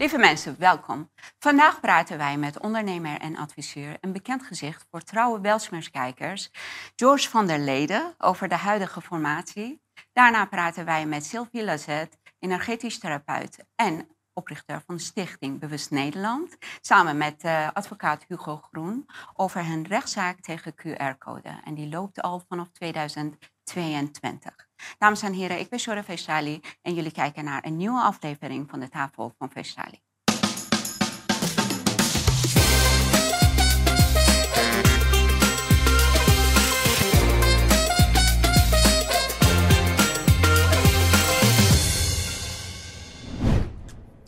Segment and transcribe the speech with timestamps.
[0.00, 1.10] Lieve mensen, welkom.
[1.38, 6.50] Vandaag praten wij met ondernemer en adviseur en bekend gezicht voor trouwe Belsmerskijkers,
[6.96, 9.82] George van der Leden, over de huidige formatie.
[10.12, 16.56] Daarna praten wij met Sylvie Lazet, energetisch therapeut en oprichter van de stichting Bewust Nederland,
[16.80, 21.60] samen met uh, advocaat Hugo Groen, over hun rechtszaak tegen QR-code.
[21.64, 24.69] En die loopt al vanaf 2022.
[24.98, 28.80] Dames en heren, ik ben Shora Vestali en jullie kijken naar een nieuwe aflevering van
[28.80, 30.00] de Tafel van Vestali.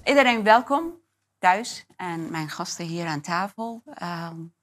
[0.04, 1.00] Iedereen welkom
[1.38, 3.82] thuis en mijn gasten hier aan tafel.
[4.02, 4.54] Um,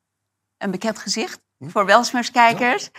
[0.57, 1.48] een bekend gezicht?
[1.59, 2.89] Voor Welsmerskijkers.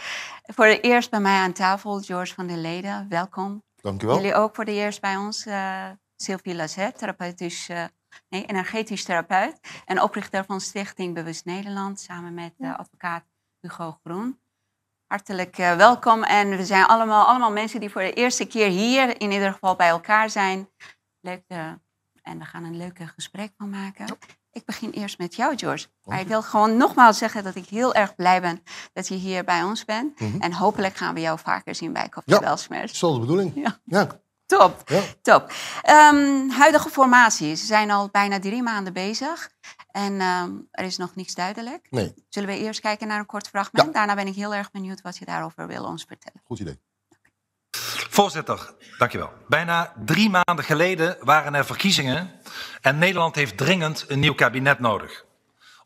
[0.43, 3.07] Voor de eerst bij mij aan tafel, George van der Leden.
[3.09, 3.63] Welkom.
[3.77, 4.17] Dank u wel.
[4.17, 5.87] Jullie ook voor de eerst bij ons, uh,
[6.17, 7.85] Sylvie Lazet, therapeutisch, uh,
[8.29, 9.61] nee, energetisch therapeut.
[9.85, 13.25] En oprichter van Stichting Bewust Nederland, samen met uh, advocaat
[13.61, 14.41] Hugo Groen.
[15.07, 16.23] Hartelijk welkom.
[16.23, 19.77] En we zijn allemaal, allemaal mensen die voor de eerste keer hier in ieder geval
[19.77, 20.69] bij elkaar zijn.
[21.21, 21.45] Leuk
[22.23, 24.19] en we gaan een leuke gesprek van maken.
[24.53, 25.87] Ik begin eerst met jou, George.
[26.05, 28.63] Maar ik wil gewoon nogmaals zeggen dat ik heel erg blij ben
[28.93, 30.21] dat je hier bij ons bent.
[30.21, 30.41] Mhm.
[30.41, 33.53] En hopelijk gaan we jou vaker zien bij Koffie ja, Dat is de bedoeling.
[33.55, 33.81] Ja.
[33.85, 34.09] ja.
[34.47, 35.03] Top, ja.
[35.23, 35.53] top.
[36.13, 39.51] Um, huidige formaties zijn al bijna drie maanden bezig.
[39.91, 41.87] En um, er is nog niets duidelijk.
[41.91, 42.15] Nee.
[42.29, 43.93] Zullen we eerst kijken naar een kort fragment?
[43.95, 46.41] Daarna ben ik heel erg benieuwd wat je daarover wil ons vertellen.
[46.45, 46.81] Goed idee.
[48.21, 49.33] Voorzitter, dankjewel.
[49.49, 52.31] Bijna drie maanden geleden waren er verkiezingen
[52.81, 55.25] en Nederland heeft dringend een nieuw kabinet nodig.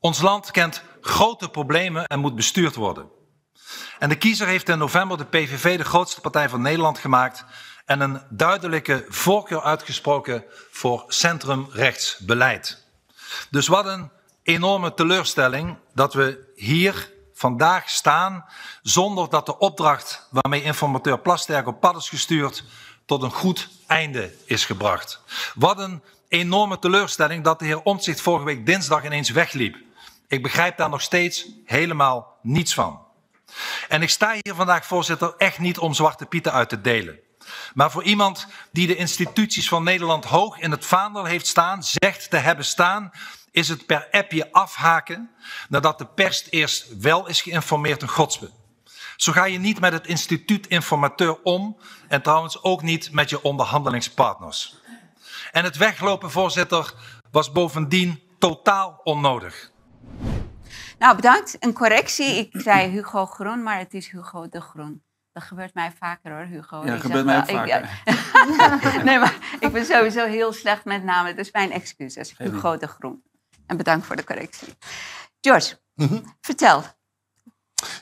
[0.00, 3.08] Ons land kent grote problemen en moet bestuurd worden.
[3.98, 7.44] En de kiezer heeft in november de PVV de grootste partij van Nederland gemaakt
[7.84, 12.84] en een duidelijke voorkeur uitgesproken voor centrumrechtsbeleid.
[13.50, 14.10] Dus wat een
[14.42, 18.44] enorme teleurstelling dat we hier vandaag staan
[18.82, 22.64] zonder dat de opdracht waarmee informateur Plasterk op pad is gestuurd
[23.06, 25.20] tot een goed einde is gebracht.
[25.55, 29.77] Wat een enorme teleurstelling dat de heer Omtzigt vorige week dinsdag ineens wegliep.
[30.28, 33.02] Ik begrijp daar nog steeds helemaal niets van.
[33.89, 37.18] En ik sta hier vandaag, voorzitter, echt niet om zwarte pieten uit te delen.
[37.74, 42.30] Maar voor iemand die de instituties van Nederland hoog in het vaandel heeft staan, zegt
[42.30, 43.12] te hebben staan,
[43.55, 45.31] is het per appje afhaken
[45.69, 48.51] nadat de pers eerst wel is geïnformeerd een godsbe.
[49.17, 51.77] Zo ga je niet met het instituut informateur om
[52.09, 54.77] en trouwens ook niet met je onderhandelingspartners.
[55.53, 56.95] En het weglopen, voorzitter,
[57.31, 59.71] was bovendien totaal onnodig.
[60.98, 61.57] Nou, bedankt.
[61.61, 62.35] Een correctie.
[62.36, 65.03] Ik zei Hugo Groen, maar het is Hugo de Groen.
[65.33, 66.85] Dat gebeurt mij vaker hoor, Hugo.
[66.85, 68.03] Ja, dat gebeurt mij ook vaker.
[69.05, 72.35] nee, maar ik ben sowieso heel slecht met namen, dus mijn excuses.
[72.39, 73.23] Hugo de Groen.
[73.67, 74.69] En bedankt voor de correctie.
[75.41, 76.20] George, mhm.
[76.41, 76.83] vertel.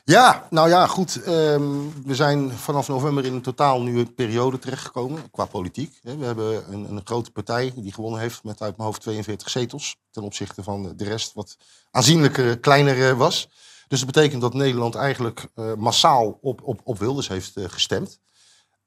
[0.04, 1.22] Ja, nou ja, goed.
[1.22, 5.98] Ehm, we zijn vanaf november in een totaal nieuwe periode terechtgekomen qua politiek.
[6.02, 9.96] We hebben een, een, grote partij die gewonnen heeft met uit mijn hoofd 42 zetels.
[10.10, 11.56] Ten opzichte van de rest wat
[11.90, 13.48] aanzienlijk kleiner was.
[13.88, 18.18] Dus dat betekent dat Nederland eigenlijk uh, massaal op, op, op Wilders heeft uh, gestemd.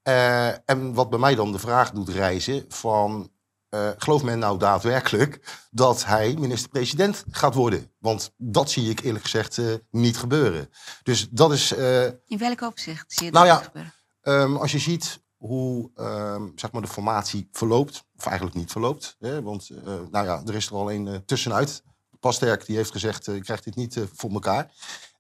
[0.04, 3.32] Uh, en wat bij mij dan de vraag doet reizen van
[3.70, 7.92] uh, gelooft men nou daadwerkelijk dat hij minister-president gaat worden?
[8.00, 10.70] Want dat zie ik eerlijk gezegd uh, niet gebeuren.
[11.04, 11.72] Dus dat is.
[11.72, 13.94] Uh, In welk opzicht zie je nou dat ja, gebeuren?
[14.22, 19.16] Um, als je ziet hoe um, zeg maar de formatie verloopt, of eigenlijk niet verloopt.
[19.20, 19.70] Hè, want
[20.12, 21.84] nou ja, er is er al een tussenuit.
[22.20, 24.72] Pasterk die heeft gezegd, ik krijg dit niet voor elkaar.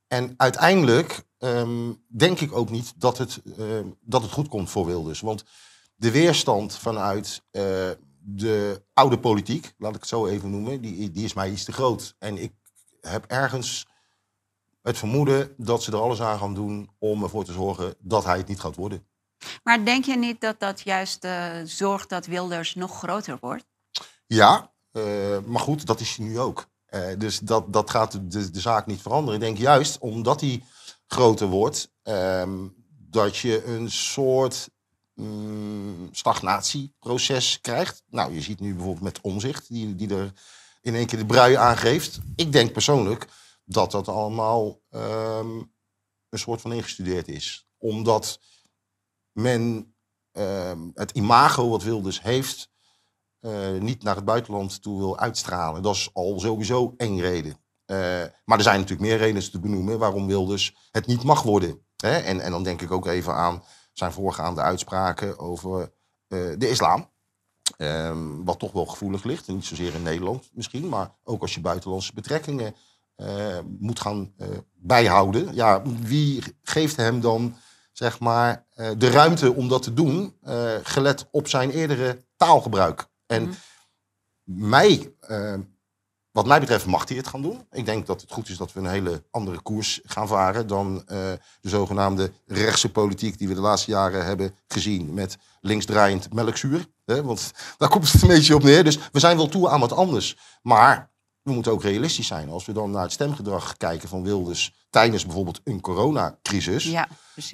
[0.07, 3.41] En uiteindelijk um, denk ik ook niet dat het,
[4.01, 5.19] dat het goed komt voor Wilders.
[5.19, 5.43] Want
[5.95, 7.41] de weerstand vanuit
[8.27, 11.71] de oude politiek, laat ik het zo even noemen, die, die is mij iets te
[11.71, 12.15] groot.
[12.19, 12.53] En ik
[13.01, 13.87] heb ergens
[14.81, 18.37] het vermoeden dat ze er alles aan gaan doen om ervoor te zorgen dat hij
[18.37, 19.07] het niet gaat worden.
[19.63, 23.65] Maar denk je niet dat dat juist uh, zorgt dat Wilders nog groter wordt?
[24.27, 26.67] Ja, uh, maar goed, dat is hij nu ook.
[26.89, 29.39] Uh, dus dat, dat gaat de, de zaak niet veranderen.
[29.39, 30.63] Ik denk juist omdat hij
[31.07, 32.67] groter wordt, ehm,
[33.09, 34.69] dat je een soort
[35.15, 38.03] Mm, stagnatieproces krijgt.
[38.09, 40.33] Nou, je ziet nu bijvoorbeeld met omzicht, die, die er
[40.81, 42.19] in één keer de brui aangeeft.
[42.35, 43.27] Ik denk persoonlijk
[43.65, 45.73] dat dat allemaal um,
[46.29, 47.67] een soort van ingestudeerd is.
[47.77, 48.39] Omdat
[49.31, 49.95] men
[50.31, 52.69] um, het imago wat Wilders heeft,
[53.41, 55.81] uh, niet naar het buitenland toe wil uitstralen.
[55.81, 57.51] Dat is al sowieso één reden.
[57.51, 57.97] Uh,
[58.45, 61.85] maar er zijn natuurlijk meer redenen te benoemen waarom Wilders het niet mag worden.
[61.95, 62.17] Hè?
[62.17, 63.63] En, en dan denk ik ook even aan
[63.97, 65.79] zijn voorgaande uitspraken over
[66.27, 67.09] uh, de islam.
[67.77, 69.47] Ehm, wat toch wel gevoelig ligt.
[69.47, 72.75] En niet zozeer in Nederland misschien, maar ook als je buitenlandse betrekkingen
[73.15, 75.53] eh, moet gaan eh, bijhouden.
[75.53, 77.55] Ja, wie geeft hem dan
[77.91, 83.07] zeg maar, eh, de ruimte om dat te doen, eh, gelet op zijn eerdere taalgebruik?
[83.25, 83.53] En Mhm.
[84.43, 85.53] mij, eh,
[86.35, 87.65] wat mij betreft, mag hij het gaan doen.
[87.71, 91.03] Ik denk dat het goed is dat we een hele andere koers gaan varen dan
[91.07, 91.17] eh,
[91.61, 96.87] de zogenaamde rechtse politiek die we de laatste jaren hebben gezien met linksdraaiend melkzuur.
[97.05, 97.23] Hè?
[97.23, 98.83] Want daar komt het een beetje op neer.
[98.83, 100.37] Dus we zijn wel toe aan wat anders.
[100.61, 101.09] Maar
[101.41, 102.49] we moeten ook realistisch zijn.
[102.49, 106.83] Als we dan naar het stemgedrag kijken van Wilders tijdens bijvoorbeeld een coronacrisis.
[106.83, 107.07] Ja.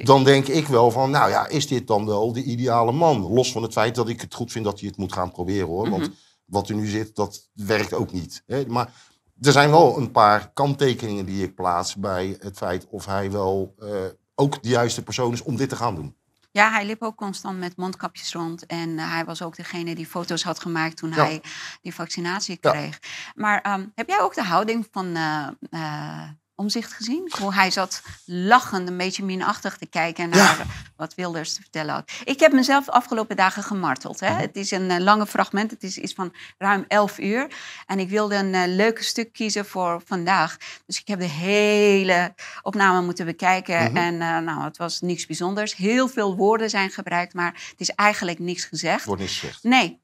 [0.04, 3.22] Dan denk ik wel van, nou ja, is dit dan wel de ideale man?
[3.22, 5.68] Los van het feit dat ik het goed vind dat hij het moet gaan proberen
[5.68, 5.90] hoor.
[5.90, 6.12] Want Mhm.
[6.52, 8.44] Wat er nu zit, dat werkt ook niet.
[8.48, 8.66] Hè?
[8.66, 8.94] Maar
[9.42, 13.76] er zijn wel een paar kanttekeningen die ik plaats bij het feit of hij wel
[13.80, 13.88] eh,
[14.36, 16.16] ook de juiste persoon is om dit te gaan doen.
[16.52, 18.66] Ja, hij liep ook constant met mondkapjes rond.
[18.66, 21.16] En eh, hij was ook degene die foto's had gemaakt toen Ja.
[21.16, 21.42] hij
[21.82, 22.72] die vaccinatie Ja.
[22.72, 23.00] kreeg.
[23.36, 26.30] Maar ehm, heb jij ook de houding van eh,
[26.62, 27.32] Omzicht gezien?
[27.40, 30.66] Hoe hij zat lachend, een beetje minachtig te kijken naar
[30.96, 32.12] wat Wilders te vertellen had.
[32.24, 34.20] Ik heb mezelf de afgelopen dagen gemarteld.
[34.20, 34.28] Hè?
[34.28, 37.48] Het is een eh, lange fragment, het is iets van ruim 11 uur.
[37.86, 40.58] En ik wilde een eh, leuke stuk kiezen voor vandaag.
[40.86, 43.84] Dus ik heb de hele opname moeten bekijken.
[43.84, 43.98] Mhm.
[43.98, 45.76] En eh, nou, het was niks bijzonders.
[45.76, 49.06] Heel veel woorden zijn gebruikt, maar het is eigenlijk niks gezegd.
[49.06, 49.64] Wordt niet gezegd.
[49.64, 50.00] Nee.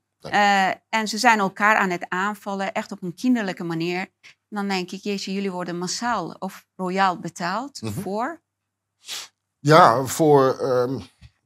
[0.89, 4.07] En ze zijn elkaar aan het aanvallen, echt op een kinderlijke manier.
[4.49, 7.99] Dan denk ik, jeetje, jullie worden massaal of royaal betaald Mhm.
[8.01, 8.41] voor.
[9.59, 10.99] Ja, voor ehm,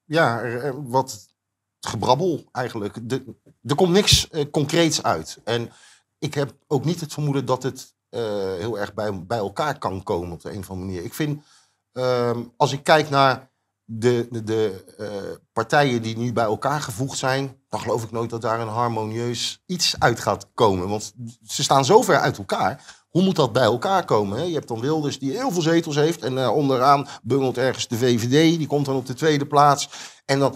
[0.06, 0.42] ja,
[0.74, 1.28] wat
[1.80, 3.10] gebrabbel eigenlijk.
[3.10, 5.40] De- er komt niks eh, concreets uit.
[5.44, 5.72] En
[6.20, 8.22] ik heb ook niet het vermoeden dat het eh,
[8.54, 11.04] heel erg bij, bij elkaar kan komen op de een of andere manier.
[11.04, 11.44] Ik vind,
[11.92, 13.50] ehm, als ik kijk naar
[13.94, 15.08] de, de, eh,
[15.54, 19.64] partijen die nu bij elkaar gevoegd zijn, dan geloof ik nooit dat daar een harmonieus
[19.66, 20.90] iets uit gaat komen.
[20.90, 23.04] Want ze staan zo ver uit elkaar.
[23.10, 24.48] Hoe moet dat bij elkaar komen?
[24.48, 26.24] Je hebt dan Wilders die heel veel zetels heeft.
[26.24, 28.58] En eh, onderaan bungelt ergens de VVD.
[28.58, 29.90] Die komt dan op de tweede plaats.
[30.26, 30.56] En dan,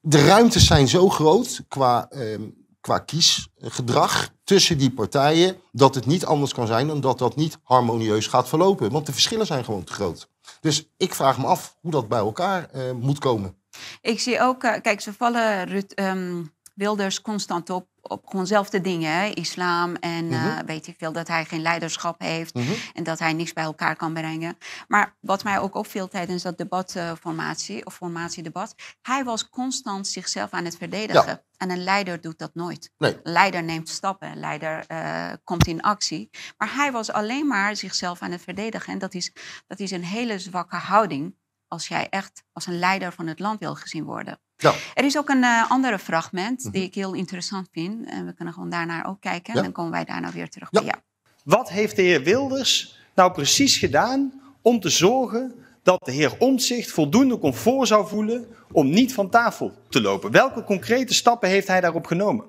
[0.00, 2.42] de ruimtes zijn zo groot qua, ehm,
[2.80, 5.56] qua kiesgedrag tussen die partijen.
[5.72, 8.90] Dat het niet anders kan zijn dan dat dat niet harmonieus gaat verlopen.
[8.90, 10.28] Want de verschillen zijn gewoon te groot.
[10.60, 13.56] Dus ik vraag me af hoe dat bij elkaar eh, moet komen.
[14.00, 16.42] Ik zie ook, eh, kijk, ze vallen Rut, ehm,
[16.74, 19.12] Wilders constant op, op gewoon zelfde dingen.
[19.12, 19.26] Hè?
[19.26, 20.64] Islam en eh, Mhm.
[20.66, 22.54] weet ik veel, dat hij geen leiderschap heeft.
[22.54, 22.72] Mhm.
[22.94, 24.56] En dat hij niks bij elkaar kan brengen.
[24.88, 30.64] Maar wat mij ook opviel tijdens dat debatformatie, of formatiedebat, hij was constant zichzelf aan
[30.64, 31.42] het verdedigen.
[31.56, 32.90] En een leider doet dat nooit.
[32.98, 33.14] Nee.
[33.22, 36.30] Een leider neemt stappen, een leider eh, komt in actie.
[36.58, 38.92] Maar hij was alleen maar zichzelf aan het verdedigen.
[38.92, 39.32] En dat is,
[39.66, 41.36] dat is een hele zwakke houding
[41.68, 44.40] als jij echt als een leider van het land wil gezien worden.
[44.60, 44.74] Ja.
[44.94, 46.72] Er is ook een uh, andere fragment Mhm.
[46.72, 48.08] die ik heel interessant vind.
[48.08, 49.52] En we kunnen gewoon daarnaar ook kijken.
[49.52, 49.58] Ja.
[49.58, 50.80] En dan komen wij daarna weer terug Ja.
[50.80, 51.02] bij jou.
[51.44, 56.90] Wat heeft de heer Wilders nou precies gedaan om te zorgen dat de heer Omtzigt
[56.90, 60.30] voldoende comfort zou voelen om niet van tafel te lopen?
[60.30, 62.44] Welke concrete stappen heeft hij daarop genomen?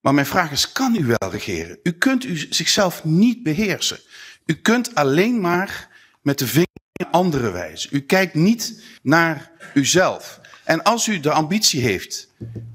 [0.00, 1.78] Maar mijn vraag is, kan u wel regeren?
[1.82, 3.98] U kunt u zichzelf niet beheersen.
[4.46, 5.88] U kunt alleen maar
[6.22, 6.66] met de vinger
[7.10, 7.90] anderen wijzen.
[7.92, 10.40] U kijkt niet naar uzelf.
[10.64, 12.28] En als u de ambitie heeft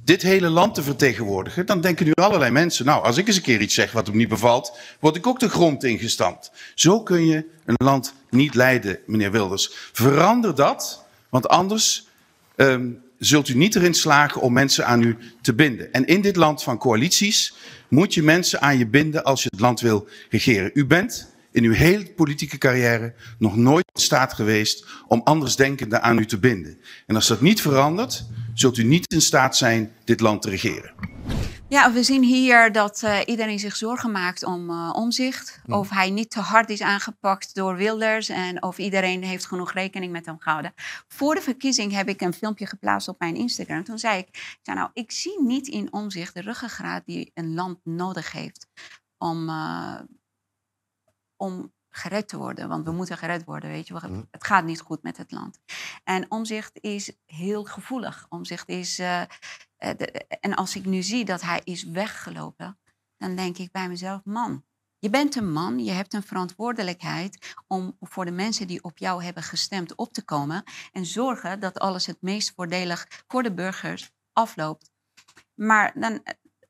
[0.03, 3.41] dit hele land te vertegenwoordigen, dan denken nu allerlei mensen, nou, als ik eens een
[3.41, 6.51] keer iets zeg wat hem niet bevalt, word ik ook de grond ingestampt.
[6.75, 9.69] Zo kun je een land niet leiden, meneer Wilders.
[9.91, 12.07] Verander dat, want anders
[12.55, 15.93] ehm, zult u niet erin slagen om mensen aan u te binden.
[15.93, 17.53] En in dit land van coalities
[17.87, 20.71] moet je mensen aan je binden als je het land wil regeren.
[20.73, 26.17] U bent in uw hele politieke carrière nog nooit in staat geweest om andersdenkenden aan
[26.17, 26.77] u te binden.
[27.05, 30.93] En als dat niet verandert, zult u niet in staat zijn dit land te regeren.
[31.67, 35.61] Ja, we zien hier dat uh, iedereen zich zorgen maakt om uh, omzicht.
[35.65, 35.73] Hm.
[35.73, 40.11] Of hij niet te hard is aangepakt door Wilders en of iedereen heeft genoeg rekening
[40.11, 40.73] met hem gehouden.
[41.07, 43.83] Voor de verkiezing heb ik een filmpje geplaatst op mijn Instagram.
[43.83, 47.53] Toen zei ik, ik zei nou, ik zie niet in omzicht de ruggengraat die een
[47.53, 48.67] land nodig heeft
[49.17, 49.99] om, uh,
[51.45, 52.67] om gered te worden.
[52.67, 53.93] Want we moeten gered worden, weet je.
[53.93, 54.21] Mhm.
[54.31, 55.59] Het gaat niet goed met het land.
[56.03, 58.25] En omzicht is heel gevoelig.
[58.29, 58.99] Omzicht is...
[58.99, 59.21] Uh,
[59.77, 62.79] de, en als ik nu zie dat hij is weggelopen,
[63.17, 64.63] dan denk ik bij mezelf, man,
[64.99, 69.23] je bent een man, je hebt een verantwoordelijkheid om voor de mensen die op jou
[69.23, 74.11] hebben gestemd op te komen en zorgen dat alles het meest voordelig voor de burgers
[74.33, 74.91] afloopt.
[75.53, 76.23] Maar dan,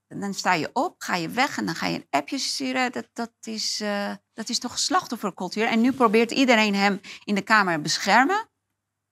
[0.08, 2.92] dan sta je op, ga je weg en dan ga je een appje sturen.
[2.92, 5.68] Dat, dat, is, uh, dat is toch slachtoffercultuur.
[5.68, 8.50] En nu probeert iedereen hem in de Kamer beschermen.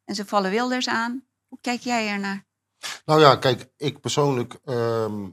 [0.06, 1.26] En ze vallen Wilders aan.
[1.48, 2.46] Hoe kijk jij ernaar?
[3.06, 5.30] Nou ja, kijk, ik persoonlijk ehm,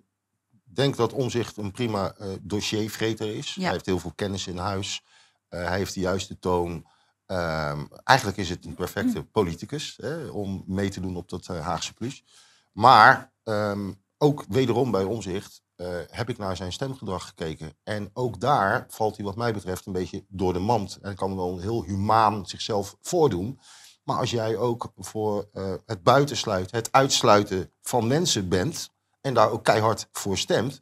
[0.64, 3.54] denk dat Omzicht een prima eh dossiervreter is.
[3.54, 3.62] Ja.
[3.62, 5.02] Hij heeft heel veel kennis in huis.
[5.48, 6.86] Eh, hij heeft de juiste toon.
[7.26, 9.24] Ehm, eigenlijk is het een perfecte Hm.
[9.24, 12.24] politicus hè, om mee te doen op dat Haagse plus.
[12.72, 17.72] Maar ehm, ook wederom bij Omzicht eh, heb ik naar zijn stemgedrag gekeken.
[17.82, 20.98] En ook daar valt hij wat mij betreft een beetje door de mand.
[21.02, 23.60] En kan wel heel humaan zichzelf voordoen.
[24.04, 29.50] Maar als jij ook voor eh, het buitensluiten, het uitsluiten van mensen bent en daar
[29.50, 30.80] ook keihard voor stemt,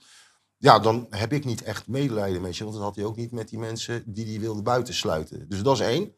[0.56, 2.64] ja, dan heb ik niet echt medelijden met je.
[2.64, 5.48] Want dat had hij ook niet met die mensen die hij wilde buitensluiten.
[5.48, 6.14] Dus dat is één.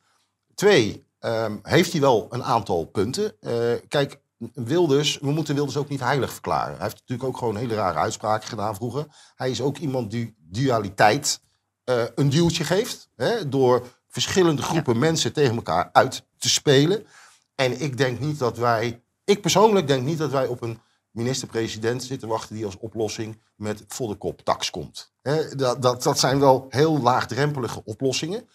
[0.54, 3.40] Twee, ehm, heeft hij wel een aantal punten.
[3.40, 4.20] Eh, kijk,
[4.54, 6.74] Wilders, we moeten Wilders ook niet heilig verklaren.
[6.74, 9.06] Hij heeft natuurlijk ook gewoon hele rare uitspraken gedaan vroeger.
[9.34, 11.40] Hij is ook iemand die dualiteit
[11.84, 13.08] eh, een duwtje geeft.
[13.16, 17.06] Hè, door verschillende groepen mensen tegen elkaar uit te spelen.
[17.54, 20.80] En ik denk niet dat wij, ik persoonlijk denk niet dat wij op een
[21.10, 25.12] minister-president zitten wachten die als oplossing met volle kop tax komt.
[25.22, 28.48] Hè, dat, dat, dat zijn wel heel laagdrempelige oplossingen.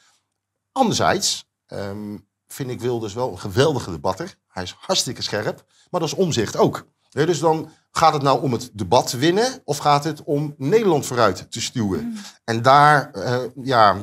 [0.72, 2.18] Anderzijds ehm,
[2.56, 4.36] vind ik Wilders wel een geweldige debatter.
[4.48, 6.86] Hij is hartstikke scherp, maar dat is omzicht ook.
[7.10, 11.52] Dus dan gaat het nou om het debat winnen of gaat het om Nederland vooruit
[11.52, 12.18] te stuwen?
[12.44, 14.02] En daar, eh, ja,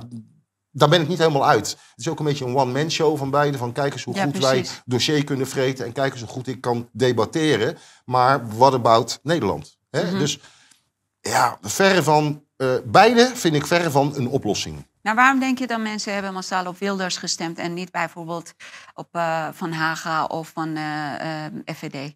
[0.71, 1.71] daar ben ik niet helemaal uit.
[1.71, 3.59] Het is ook een beetje een one-man show van beide.
[3.59, 6.47] Van kijk eens hoe Ja, goed wij dossier kunnen vreten en kijk eens hoe goed
[6.47, 7.78] ik kan debatteren.
[8.04, 9.78] Maar what about Nederland?
[9.90, 10.02] Hè?
[10.04, 10.18] Mhm.
[10.18, 10.40] Dus
[11.21, 14.87] ja, verre van, eh, beide vind ik verre van een oplossing.
[15.02, 18.54] Nou, waarom denk je dat mensen hebben massaal op Wilders gestemd en niet bijvoorbeeld
[18.94, 22.14] op eh, Van Haga of van eh, eh, FVD?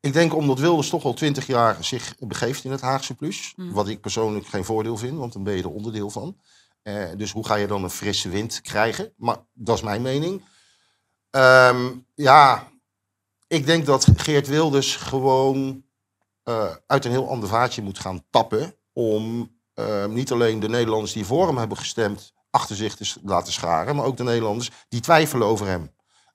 [0.00, 3.52] Ik denk omdat Wilders toch al twintig jaar zich begeeft in het Haagse Plus.
[3.56, 3.72] Mhm.
[3.72, 6.36] Wat ik persoonlijk geen voordeel vind, want dan ben je er onderdeel van.
[7.16, 9.12] Dus hoe ga je dan een frisse wind krijgen?
[9.16, 10.44] Maar dat is mijn mening.
[11.30, 12.68] Ehm, ja,
[13.46, 15.84] ik denk dat Geert Wilders gewoon
[16.86, 18.74] uit een heel ander vaatje moet gaan tappen.
[18.92, 23.52] Om eh, niet alleen de Nederlanders die voor hem hebben gestemd achter zich te laten
[23.52, 23.96] scharen.
[23.96, 25.90] Maar ook de Nederlanders die twijfelen over hem.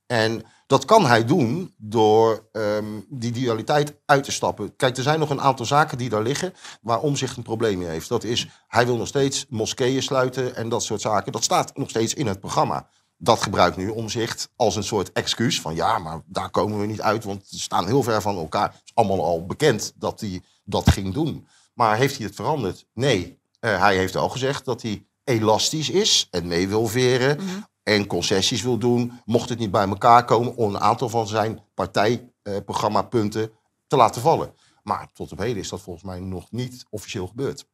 [0.06, 4.76] En dat kan hij doen door ehm, die dualiteit uit te stappen.
[4.76, 7.88] Kijk, er zijn nog een aantal zaken die daar liggen waar Omzicht een probleem mee
[7.88, 8.10] heeft.
[8.10, 11.32] Dat is, hij wil nog steeds moskeeën sluiten en dat soort zaken.
[11.32, 12.88] Dat staat nog steeds in het programma.
[13.18, 17.02] Dat gebruikt nu Omzicht als een soort excuus van ja, maar daar komen we niet
[17.02, 18.68] uit, want we staan heel ver van elkaar.
[18.68, 21.48] Het is allemaal al bekend dat hij dat ging doen.
[21.74, 22.86] Maar heeft hij het veranderd?
[22.94, 23.40] Nee.
[23.60, 27.40] Eh, hij heeft al gezegd dat hij elastisch is en mee wil veren
[27.84, 31.62] en concessies wil doen, mocht het niet bij elkaar komen om een aantal van zijn
[31.74, 33.52] partijprogrammapunten
[33.88, 34.56] te laten vallen.
[34.84, 37.66] Maar tot op heden is dat volgens mij nog niet officieel gebeurd.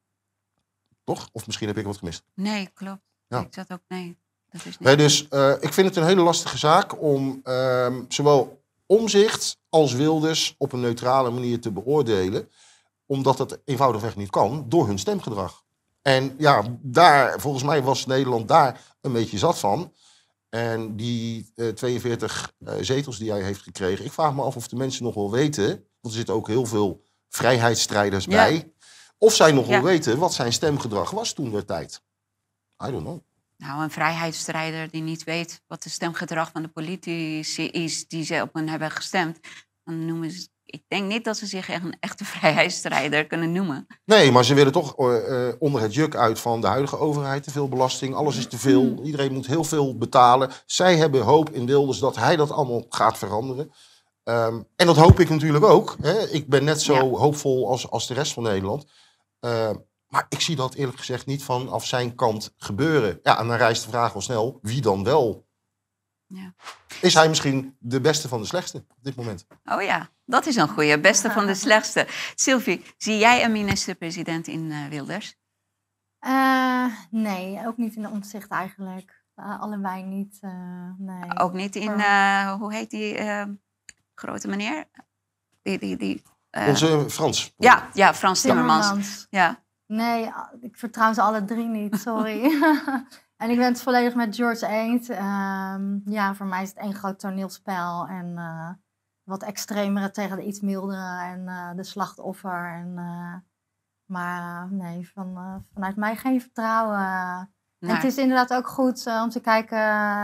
[1.04, 1.30] Toch?
[1.32, 2.24] Of misschien heb ik wat gemist.
[2.34, 3.02] Nee, klopt.
[3.28, 3.40] Ja.
[3.40, 4.18] Ik zat ook, nee,
[4.50, 4.80] dat is niet.
[4.80, 9.94] Nee, dus eh, ik vind het een hele lastige zaak om ehm, zowel omzicht als
[9.94, 12.50] Wilders op een neutrale manier te beoordelen.
[13.10, 15.64] Omdat dat eenvoudigweg niet kan door hun stemgedrag.
[16.02, 19.94] En ja, daar, volgens mij was Nederland daar een beetje zat van.
[20.50, 24.68] En die eh, 42 eh, zetels die hij heeft gekregen, ik vraag me af of
[24.68, 28.32] de mensen nog wel weten, want er zitten ook heel veel vrijheidsstrijders Ja.
[28.32, 28.72] bij,
[29.18, 29.72] of zij nog Ja.
[29.72, 32.02] wel weten wat zijn stemgedrag was toen der tijd.
[32.88, 33.20] I don't know.
[33.58, 38.42] Nou, een vrijheidsstrijder die niet weet wat de stemgedrag van de politici is die ze
[38.42, 39.40] op hen hebben gestemd,
[39.84, 40.48] dan noemen ze.
[40.72, 43.88] Ik denk niet dat ze zich echt een echte vrijheidsstrijder kunnen noemen.
[44.06, 47.44] Nee, maar ze willen toch eh, eh, onder het juk uit van de huidige overheid
[47.44, 48.16] te veel belasting.
[48.16, 48.84] Alles is te veel.
[48.84, 49.04] Mm.
[49.04, 50.52] Iedereen moet heel veel betalen.
[50.66, 53.72] Zij hebben hoop in Wilders dat hij dat allemaal gaat veranderen.
[54.24, 55.96] Ehm, en dat hoop ik natuurlijk ook.
[56.02, 56.28] Hè.
[56.30, 57.02] Ik ben net zo Ja.
[57.02, 58.86] hoopvol als, als de rest van Nederland.
[59.40, 59.76] Ehm,
[60.08, 63.20] maar ik zie dat eerlijk gezegd niet vanaf zijn kant gebeuren.
[63.24, 65.48] Ja, en dan rijst de vraag wel snel, wie dan wel?
[66.32, 66.54] Ja.
[67.02, 69.48] Is hij misschien de beste van de slechtste op dit moment?
[69.66, 71.00] Oh ja, dat is een goeie.
[71.00, 72.08] Beste van de slechtste.
[72.36, 75.38] Sylvie, zie jij een minister-president in eh, Wilders?
[76.20, 79.24] Eh, nee, ook niet in de omzicht eigenlijk.
[79.36, 80.38] Eh, allebei niet.
[80.42, 81.38] eh, nee.
[81.40, 83.18] Ook niet in, eh, hoe heet die
[84.16, 84.86] grote meneer?
[85.62, 87.54] Die, die, die, eh, Onze Frans.
[87.58, 88.86] ja, ja, Frans Timmermans.
[88.86, 89.28] Timmermans.
[89.30, 89.64] Ja.
[89.86, 90.32] Nee,
[90.62, 92.42] ik vertrouw ze alle drie niet, sorry.
[93.40, 95.10] en ik ben het volledig met George eens.
[95.10, 98.08] Ehm, ja, voor mij is het één groot toneelspel.
[98.08, 98.70] En eh,
[99.30, 102.74] wat extremere tegen de iets mildere en eh, de slachtoffer.
[102.74, 103.36] En, eh,
[104.06, 107.50] maar nee, van, vanuit mij geen vertrouwen.
[107.80, 109.78] En het is inderdaad ook goed om te kijken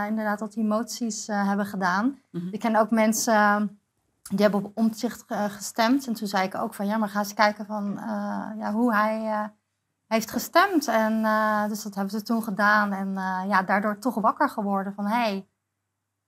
[0.06, 2.18] inderdaad wat die moties eh, hebben gedaan.
[2.30, 2.48] Mhm.
[2.50, 3.78] Ik ken ook mensen
[4.22, 6.06] die hebben op omzicht gestemd.
[6.06, 7.94] En toen zei ik ook van ja, maar ga eens kijken van
[8.58, 9.50] ja, hoe hij
[10.08, 10.88] heeft gestemd.
[10.88, 12.92] En eh, dus dat hebben ze toen gedaan.
[12.92, 15.46] En eh, ja, daardoor toch wakker geworden van hé, hey,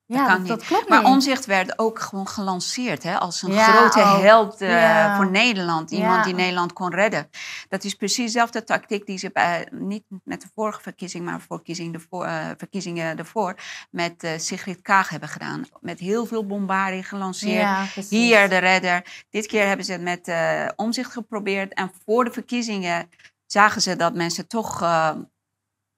[0.05, 0.49] Ja, kan dat, niet.
[0.49, 1.09] dat klopt Maar niet.
[1.09, 5.91] Omzicht werd ook gewoon gelanceerd hè, als een Ja, grote held eh, voor Nederland.
[5.91, 7.31] Iemand die Nederland kon redden.
[7.69, 11.57] Dat is precies dezelfde tactiek die ze bij, niet met de vorige verkiezing, maar voor
[11.57, 13.55] verkiezing ervoor, verkiezingen ervoor,
[13.91, 15.65] met Sigrid Kaag hebben gedaan.
[15.81, 17.61] Met heel veel bombardie gelanceerd.
[17.95, 18.03] ja.
[18.09, 19.25] Hier de redder.
[19.31, 20.33] Dit keer hebben ze het met
[20.77, 21.75] omzicht geprobeerd.
[21.75, 23.09] En voor de verkiezingen
[23.53, 25.17] zagen ze dat mensen toch eh,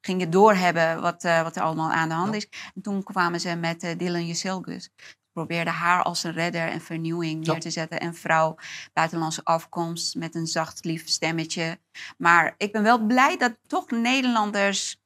[0.00, 2.49] gingen doorhebben wat, eh, wat er allemaal aan de hand is.
[2.75, 4.90] En toen kwamen ze met eh, Dylan Juselgus.
[5.33, 7.52] Probeerden haar als een redder en vernieuwing Ja.
[7.52, 8.00] neer te zetten.
[8.00, 8.57] En vrouw,
[8.92, 11.78] buitenlandse afkomst, met een zacht lief stemmetje.
[12.19, 14.99] Maar ik ben wel blij dat toch Nederlanders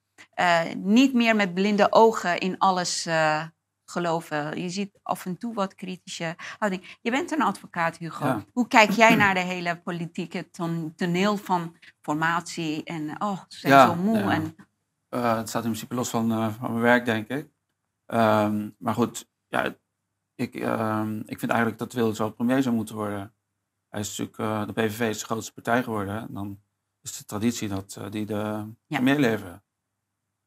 [0.76, 3.06] niet meer met blinde ogen in alles
[3.84, 4.60] geloven.
[4.62, 6.98] Je ziet af en toe wat kritische houding.
[7.02, 8.26] Je bent een advocaat, Hugo.
[8.26, 8.44] Ja.
[8.52, 12.84] Hoe kijk jij naar de hele politieke ton- toneel van formatie?
[12.84, 14.18] En oh, ze zijn Ja, zo moe.
[14.18, 14.30] ja.
[14.30, 14.54] En,
[15.08, 17.48] Eh, het staat in principe los van, eh, van mijn werk, denk ik.
[18.06, 19.76] Ehm, maar goed, ja,
[20.34, 23.34] ik, ehm, ik vind eigenlijk dat Wilders wel premier zou moeten worden.
[23.88, 26.20] Hij is natuurlijk, eh, de PVV is de grootste partij geworden.
[26.20, 26.60] En dan
[27.00, 29.63] is de traditie dat die de premier leveren.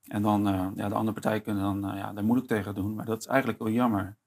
[0.08, 2.96] En dan, eh, ja, de andere partijen kunnen dan eh, ja, daar moeilijk tegen doen.
[2.96, 4.18] Maar dat is eigenlijk wel jammer.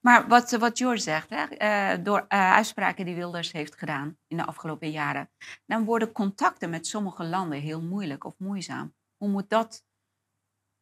[0.00, 4.36] Maar wat, wat George zegt, hè, eh, door eh, uitspraken die Wilders heeft gedaan in
[4.36, 5.30] de afgelopen jaren,
[5.66, 8.94] dan worden contacten met sommige landen heel moeilijk of moeizaam.
[9.16, 9.84] Hoe moet dat?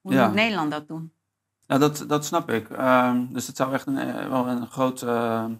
[0.01, 0.27] Hoe Ja.
[0.27, 1.13] moet Nederland dat doen?
[1.67, 2.71] Nou, dat, dat snap ik.
[2.71, 5.51] Ehm, dus het zou echt een, eh, wel een grote eh,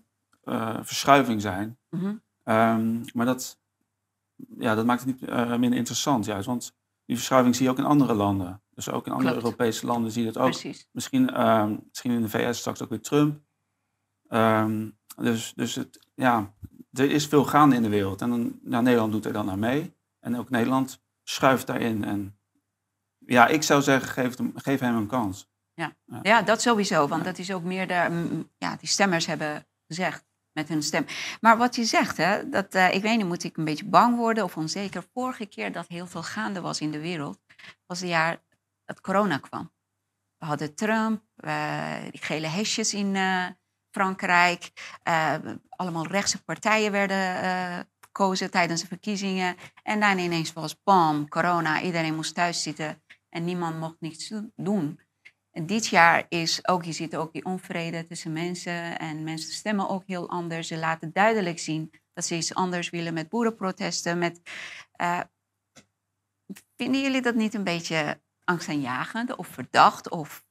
[0.43, 1.79] eh, verschuiving zijn.
[1.91, 2.15] Mhm.
[2.45, 3.59] Ehm, maar dat,
[4.59, 6.47] ja, dat maakt het niet eh, minder interessant juist.
[6.47, 6.77] Want
[7.09, 8.63] die verschuiving zie je ook in andere landen.
[8.75, 9.45] Dus ook in andere Klopt.
[9.45, 10.51] Europese landen zie je dat ook.
[10.51, 10.89] Precies.
[10.93, 13.41] Misschien, ehm, misschien in de VS straks ook weer Trump.
[14.29, 16.55] Ehm, dus dus het, ja,
[16.93, 18.21] er is veel gaande in de wereld.
[18.23, 19.97] En dan, ja, Nederland doet er dan aan mee.
[20.21, 22.05] En ook Nederland schuift daarin.
[22.05, 22.39] En
[23.19, 25.51] ja, ik zou zeggen, geef hem, geef hem een kans.
[26.23, 27.07] Ja, dat sowieso.
[27.09, 27.31] Want Ja.
[27.31, 30.25] dat is ook meer de, mm, ja, die stemmers hebben gezegd
[30.59, 31.07] met hun stem.
[31.41, 34.17] Maar wat je zegt, hè, dat, eh, ik weet niet, moet ik een beetje bang
[34.17, 35.05] worden of onzeker?
[35.13, 37.39] Vorige keer dat heel veel gaande was in de wereld,
[37.87, 38.43] was het jaar
[38.85, 39.73] dat corona kwam.
[40.39, 41.23] We hadden Trump,
[42.11, 43.47] die gele hesjes in eh,
[43.91, 44.71] Frankrijk.
[45.03, 45.35] eh,
[45.69, 49.57] allemaal rechtse partijen werden gekozen tijdens de verkiezingen.
[49.83, 51.81] En dan ineens was bam, corona.
[51.83, 55.01] Iedereen moest thuis zitten en niemand mocht niets do- doen.
[55.67, 58.99] Dit jaar is ook, je ziet ook die onvrede tussen mensen.
[58.99, 60.69] En mensen stemmen ook heel anders.
[60.69, 64.19] Ze laten duidelijk zien dat ze iets anders willen met boerenprotesten.
[64.19, 64.41] Met,
[64.93, 65.21] eh,
[66.77, 70.11] vinden jullie dat niet een beetje angstaanjagend of verdacht?
[70.11, 70.45] Of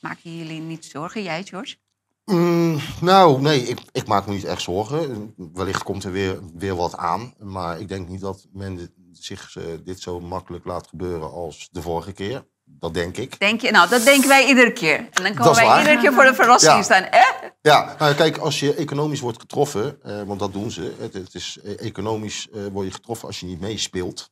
[0.00, 1.22] maken jullie niet zorgen?
[1.22, 1.76] Jij, George?
[2.24, 5.34] Mm, nou, nee, ik, ik maak me niet echt zorgen.
[5.52, 7.34] Wellicht komt er weer, weer wat aan.
[7.38, 11.82] Maar ik denk niet dat men zich eh, dit zo makkelijk laat gebeuren als de
[11.82, 12.46] vorige keer.
[12.68, 13.38] Dat denk ik.
[13.38, 14.96] Denk je, nou, dat denken wij iedere keer.
[14.98, 15.78] En dan komen wij waar.
[15.78, 16.82] iedere keer voor de verrassing Ja.
[16.82, 17.02] staan.
[17.02, 17.22] Eh?
[17.62, 20.94] Ja, nou, kijk, als je economisch wordt getroffen, eh, want dat doen ze.
[20.98, 24.30] Het, het is, eh, economisch eh, word je getroffen als je niet meespeelt.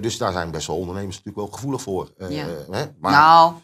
[0.00, 2.12] Dus daar zijn best wel ondernemers natuurlijk wel gevoelig voor.
[2.28, 2.46] Ja.
[2.70, 2.84] hè?
[2.98, 3.54] Maar, Nou,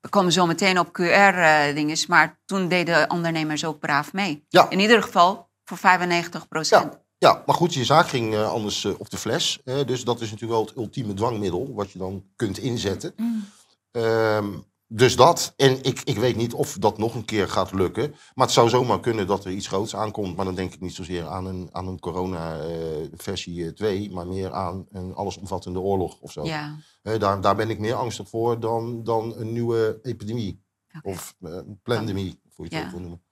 [0.00, 1.96] we komen zo meteen op QR-dingen.
[2.08, 4.44] maar toen deden ondernemers ook braaf mee.
[4.48, 4.70] Ja.
[4.70, 6.98] In ieder geval voor 95 procent.
[7.18, 7.42] Ja.
[7.46, 9.60] Maar goed, je zaak ging eh, anders eh, op de fles.
[9.64, 13.12] dus dat is natuurlijk wel het ultieme dwangmiddel wat je dan kunt inzetten.
[13.16, 13.44] Mm.
[13.90, 14.48] Ehm,
[14.88, 15.52] dus dat.
[15.56, 18.14] En ik, ik weet niet of dat nog een keer gaat lukken.
[18.34, 20.36] Maar het zou zomaar kunnen dat er iets groots aankomt.
[20.36, 24.86] Maar dan denk ik niet zozeer aan een, aan een corona-versie 2, maar meer aan
[24.90, 26.44] een allesomvattende oorlog of zo.
[26.44, 26.76] Ja.
[27.02, 30.64] Eh, daar, daar ben ik meer angstig voor dan, dan een nieuwe epidemie.
[31.02, 32.84] Of eh, een pandemie, hoe je het Ja.
[32.84, 33.22] ook wil noemen.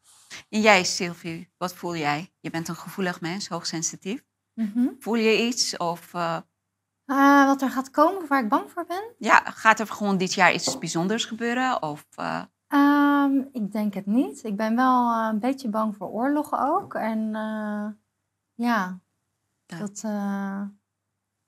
[0.49, 2.33] En jij, Sylvie, wat voel jij?
[2.40, 4.25] Je bent een gevoelig mens, hoogsensitief.
[4.55, 4.88] Mhm.
[4.99, 5.77] Voel je iets?
[5.77, 6.37] Of eh,
[7.05, 9.14] Eh, wat er gaat komen waar ik bang voor ben?
[9.18, 11.83] ja, gaat er gewoon dit jaar iets bijzonders gebeuren?
[11.83, 14.44] Of, eh, Ehm, ik denk het niet.
[14.44, 16.94] Ik ben wel een beetje bang voor oorlogen ook.
[16.94, 17.31] En
[18.55, 19.01] ja.
[19.66, 20.62] Dat, eh,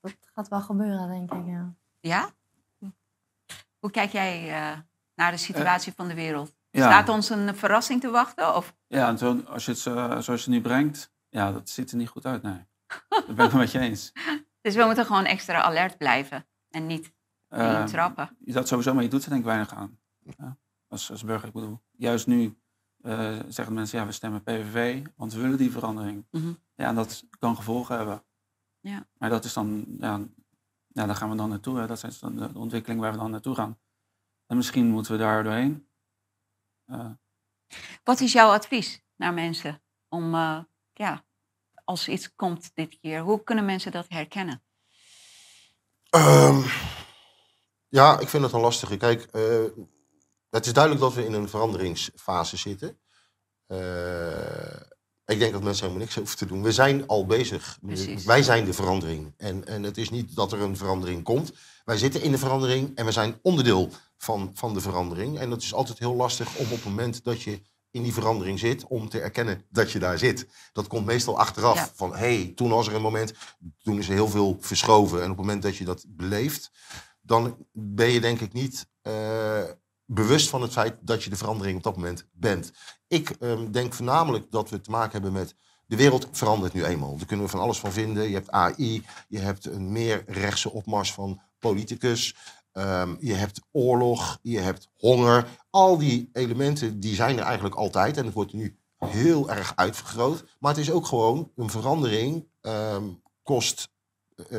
[0.01, 1.47] dat gaat wel gebeuren, denk ik.
[1.47, 1.75] Ja.
[2.01, 2.31] ja?
[3.79, 4.49] Hoe kijk jij
[5.15, 6.56] naar de situatie van de wereld?
[6.77, 6.91] Ja.
[6.91, 8.57] Staat ons een verrassing te wachten?
[8.57, 11.69] Of Ja, en zo, als je het zo, zoals je het nu brengt, ja, dat
[11.69, 12.67] ziet er niet goed uit, nee.
[13.09, 14.13] Dat ben ik het met je eens.
[14.61, 17.15] Dus we moeten gewoon extra alert blijven en niet
[17.49, 18.37] Eh, intrappen.
[18.45, 19.99] je dat sowieso, maar je doet er denk ik weinig aan.
[20.39, 20.57] Ja,
[20.89, 21.81] als, als burger, ik bedoel.
[21.97, 22.59] Juist nu
[23.03, 26.27] eh, zeggen mensen, ja, we stemmen PVV, want we willen die verandering.
[26.31, 26.53] Mhm.
[26.75, 28.25] Ja, en dat kan gevolgen hebben.
[28.81, 29.07] Ja.
[29.19, 30.21] Maar dat is dan, ja,
[30.87, 31.79] ja, daar gaan we dan naartoe.
[31.79, 31.87] Hè.
[31.87, 33.79] Dat is dan de ontwikkeling waar we dan naartoe gaan.
[34.47, 35.89] En misschien moeten we daar doorheen.
[36.87, 37.11] Eh,
[38.05, 40.59] Wat is jouw advies naar mensen om, eh,
[40.93, 41.25] ja,
[41.85, 44.63] als iets komt dit keer, hoe kunnen mensen dat herkennen?
[46.11, 46.63] Ehm,
[47.89, 48.97] ja, ik vind het een lastige.
[48.97, 49.65] Kijk, eh,
[50.51, 52.89] Het is duidelijk dat we in een veranderingsfase zitten.
[55.25, 56.63] Ik denk dat mensen helemaal niks hoeven te doen.
[56.63, 57.79] We zijn al bezig.
[57.81, 58.25] Precies.
[58.25, 59.35] Wij zijn de verandering.
[59.37, 61.53] En, en het is niet dat er een verandering komt.
[61.85, 65.39] Wij zitten in de verandering en we zijn onderdeel van, van de verandering.
[65.39, 68.59] En dat is altijd heel lastig om op het moment dat je in die verandering
[68.59, 70.47] zit, om te erkennen dat je daar zit.
[70.73, 71.75] Dat komt meestal achteraf.
[71.75, 71.91] Ja.
[71.95, 73.33] Van hé, hey, toen was er een moment,
[73.83, 75.19] toen is er heel veel verschoven.
[75.19, 76.71] En op het moment dat je dat beleeft,
[77.21, 79.63] dan ben je denk ik niet eh,
[80.05, 82.73] bewust van het feit dat je de verandering op dat moment bent.
[83.07, 85.55] Ik ehm, denk voornamelijk dat we te maken hebben met.
[85.87, 87.17] De wereld verandert nu eenmaal.
[87.17, 88.29] Daar kunnen we van alles van vinden.
[88.29, 92.37] Je hebt AI, je hebt een meer rechtse opmars van politicus.
[92.77, 95.47] Ehm, je hebt oorlog, je hebt honger.
[95.71, 98.17] Al die elementen die zijn er eigenlijk altijd.
[98.17, 100.45] En het wordt nu heel erg uitvergroot.
[100.59, 102.47] Maar het is ook gewoon een verandering.
[102.61, 103.05] ehm,
[103.43, 103.89] kost
[104.51, 104.59] eh,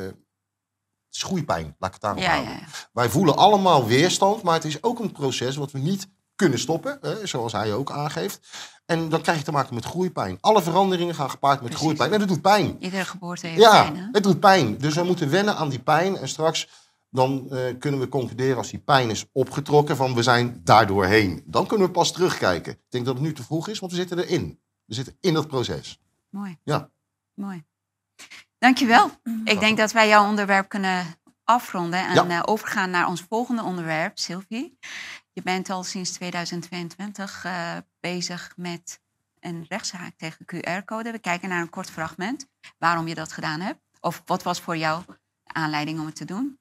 [1.10, 2.54] schoeipijn, laat ik het daarop Ja, houden.
[2.54, 2.66] ja, ja.
[2.94, 6.98] Wij voelen allemaal weerstand, maar het is ook een proces wat we niet kunnen stoppen,
[7.02, 8.40] hè, zoals hij ook aangeeft.
[8.86, 10.38] En dan krijg je te maken met groeipijn.
[10.42, 11.80] Alle veranderingen gaan gepaard met Precies.
[11.86, 12.14] groeipijn.
[12.14, 12.76] En dat doet pijn.
[12.80, 14.08] Iedere geboorte heeft Ja, pijn, hè?
[14.12, 14.78] het doet pijn.
[14.78, 16.18] Dus we moeten wennen aan die pijn.
[16.18, 16.70] En straks
[17.10, 21.44] dan eh, kunnen we concluderen als die pijn is opgetrokken van we zijn daardoor heen.
[21.46, 22.74] Dan kunnen we pas terugkijken.
[22.74, 24.60] Ik denk dat het nu te vroeg is, want we zitten erin.
[24.86, 26.02] We zitten in dat proces.
[26.30, 26.58] Mooi.
[26.64, 26.90] Ja.
[27.34, 27.64] Mooi.
[28.58, 29.12] Dankjewel.
[29.44, 31.06] Ik denk dat wij jouw onderwerp kunnen
[31.44, 32.28] afronden en Ja.
[32.28, 34.78] eh, overgaan naar ons volgende onderwerp, Sylvie.
[35.34, 39.00] Je bent al sinds 2022 eh, bezig met
[39.40, 41.12] een rechtszaak tegen QR-code.
[41.12, 43.80] We kijken naar een kort fragment waarom je dat gedaan hebt.
[44.00, 46.57] Of wat was voor jou de aanleiding om het te doen?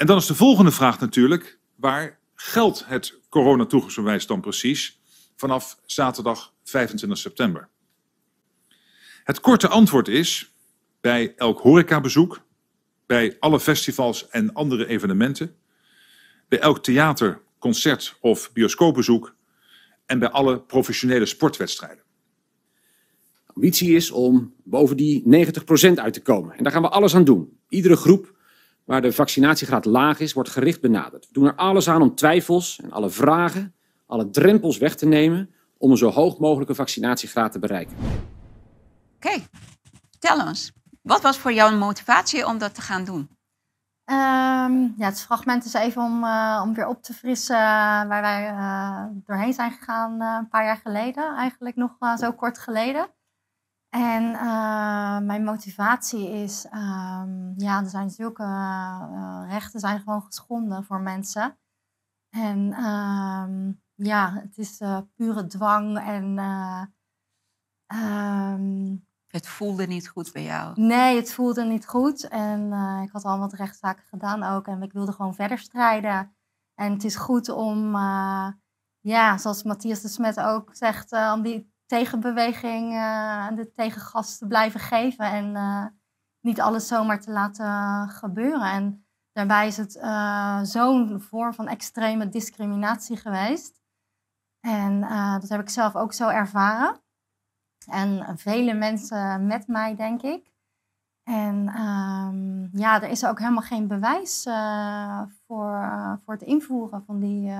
[0.00, 5.00] En dan is de volgende vraag natuurlijk, waar geldt het coronatoegangsbewijs dan precies
[5.36, 7.68] vanaf zaterdag 25 september?
[9.24, 10.52] Het korte antwoord is,
[11.00, 12.40] bij elk horecabezoek,
[13.06, 15.56] bij alle festivals en andere evenementen,
[16.48, 19.34] bij elk theater, concert of bioscoopbezoek
[20.06, 22.04] en bij alle professionele sportwedstrijden.
[23.46, 26.56] ambitie is om boven die 90% uit te komen.
[26.56, 27.58] En daar gaan we alles aan doen.
[27.68, 28.38] Iedere groep
[28.90, 31.26] waar de vaccinatiegraad laag is, wordt gericht benaderd.
[31.26, 33.74] We doen er alles aan om twijfels en alle vragen,
[34.06, 37.96] alle drempels weg te nemen om een zo hoog mogelijke vaccinatiegraad te bereiken.
[39.16, 39.42] Oké,
[40.10, 40.72] vertel ons.
[41.02, 43.28] Wat was voor jou een motivatie om dat te gaan doen?
[44.04, 47.62] Ehm, ja, het fragment is even om, eh, om weer op te frissen eh,
[48.08, 51.36] waar wij eh, doorheen zijn gegaan eh, een paar jaar geleden.
[51.36, 53.08] Eigenlijk nog eh, zo kort geleden.
[53.90, 60.84] En eh, mijn motivatie is, ehm, ja, er zijn zulke eh, rechten zijn gewoon geschonden
[60.84, 61.58] voor mensen.
[62.28, 66.82] En ehm, ja, het is eh, pure dwang en eh,
[67.86, 70.80] ehm, Het voelde niet goed bij jou.
[70.80, 72.28] Nee, het voelde niet goed.
[72.28, 72.72] En
[73.02, 74.66] ik had al wat rechtszaken gedaan ook.
[74.66, 76.36] En ik wilde gewoon verder strijden.
[76.74, 77.94] En het is goed om,
[79.00, 82.94] ja, zoals Matthias de Smet ook zegt, om die tegenbeweging
[83.48, 85.24] en de tegengas te blijven geven.
[85.24, 85.86] En eh,
[86.40, 88.70] niet alles zomaar te laten gebeuren.
[88.70, 93.80] En daarbij is het eh, zo'n vorm van extreme discriminatie geweest.
[94.60, 95.00] En
[95.40, 97.00] dat heb ik zelf ook zo ervaren.
[97.86, 100.52] En vele mensen met mij, denk ik.
[101.22, 104.42] En ehm, ja, er is ook helemaal geen bewijs
[105.46, 105.88] voor,
[106.24, 107.52] voor het invoeren van die,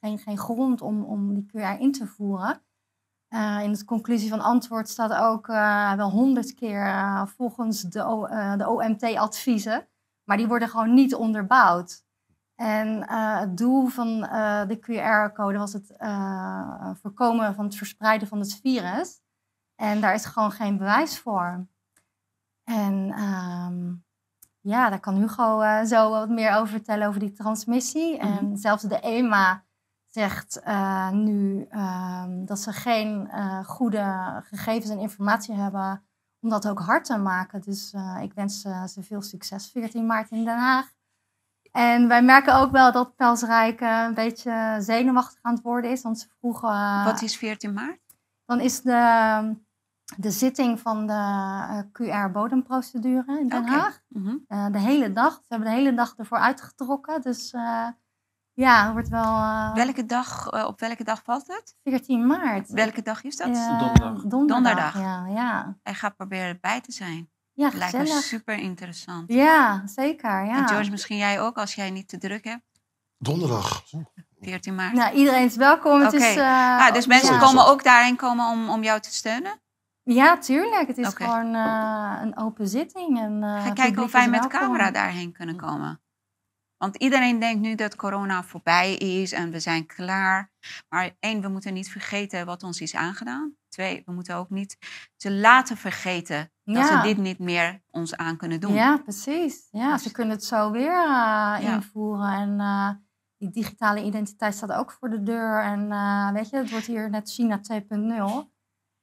[0.00, 2.62] geen, geen grond om, om die QR in te voeren.
[3.28, 8.04] Eh, in de conclusie van antwoord staat ook eh, wel honderd keer eh, volgens de,
[8.04, 9.88] O- de OMT-adviezen,
[10.24, 12.06] maar die worden gewoon niet onderbouwd.
[12.54, 14.20] En het doel van
[14.68, 15.96] de QR-code was het
[17.00, 19.20] voorkomen van het verspreiden van het virus.
[19.74, 21.66] En daar is gewoon geen bewijs voor.
[22.64, 23.94] En ehm,
[24.60, 28.18] ja, daar kan Hugo zo wat meer over vertellen over die transmissie.
[28.18, 29.64] En zelfs de EMA
[30.18, 34.04] zegt eh, nu ehm, dat ze geen eh, goede
[34.44, 36.02] gegevens en informatie hebben
[36.40, 37.60] om dat ook hard te maken.
[37.60, 40.86] Dus eh, ik wens ze veel succes 14 maart in Den Haag.
[41.72, 46.02] En wij merken ook wel dat Pelsrijk een beetje zenuwachtig aan het worden is.
[46.02, 47.04] Want ze vroegen...
[47.04, 48.00] Wat is 14 maart?
[48.44, 49.54] dan is de,
[50.16, 53.66] de zitting van de QR-bodemprocedure in Den.
[53.66, 54.00] Haag.
[54.08, 54.36] Mhm.
[54.72, 55.32] De hele dag.
[55.32, 57.20] Ze hebben de hele dag ervoor uitgetrokken.
[57.20, 57.54] Dus
[58.60, 61.76] ja, het wordt wel eh, Welke dag, eh, op welke dag valt het?
[61.84, 62.70] 14 maart.
[62.70, 63.54] Welke dag is dat?
[63.54, 64.22] Donderdag.
[64.22, 64.28] donderdag.
[64.30, 64.94] Donderdag.
[64.94, 65.76] Ja, ja.
[65.82, 67.30] Hij gaat proberen erbij te zijn.
[67.52, 69.32] ja Lijkt me super interessant.
[69.32, 70.44] Ja, zeker.
[70.44, 70.56] Ja.
[70.56, 72.62] En George, misschien jij ook, als jij niet te druk hebt.
[73.18, 73.82] Donderdag.
[74.40, 74.92] 14 maart.
[74.92, 76.00] Nou, iedereen is welkom.
[76.00, 77.40] Het is, eh, ah, dus mensen ja.
[77.40, 79.60] komen ook daarheen komen om, om jou te steunen?
[80.02, 80.86] Ja, tuurlijk.
[80.86, 83.18] Het is gewoon eh, een open zitting.
[83.18, 86.00] En, eh, Ga kijken of wij met de camera daarheen kunnen komen.
[86.78, 90.50] Want iedereen denkt nu dat corona voorbij is en we zijn klaar.
[90.88, 93.56] Maar één, we moeten niet vergeten wat ons is aangedaan.
[93.68, 94.78] Twee, we moeten ook niet
[95.16, 98.72] ze laten vergeten dat ze dit niet meer ons aan kunnen doen.
[98.74, 99.68] Ja, precies.
[99.70, 101.58] Ja, Dus- ze kunnen het zo weer eh, Ja.
[101.58, 102.32] invoeren.
[102.32, 102.90] En eh,
[103.36, 105.62] die digitale identiteit staat ook voor de deur.
[105.62, 108.50] En eh, weet je, het wordt hier net China 2.0.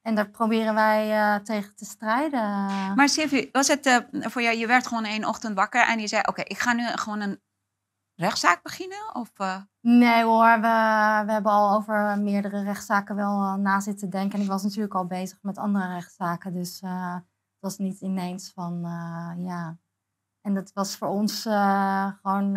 [0.01, 2.41] En daar proberen wij tegen te strijden.
[2.95, 6.21] Maar Sylvie, was het voor jou, je werd gewoon één ochtend wakker en je zei,
[6.25, 7.39] oké, ik ga nu gewoon een
[8.15, 9.15] rechtszaak beginnen?
[9.15, 14.10] Of, eh, Nee hoor, we, we hebben al over meerdere rechtszaken wel eh, na zitten
[14.10, 14.38] denken.
[14.38, 16.54] En ik was natuurlijk al bezig met andere rechtszaken.
[16.54, 18.80] Dus eh, het was niet ineens van,
[19.38, 19.78] ja.
[20.41, 21.41] En dat was voor ons
[22.21, 22.54] gewoon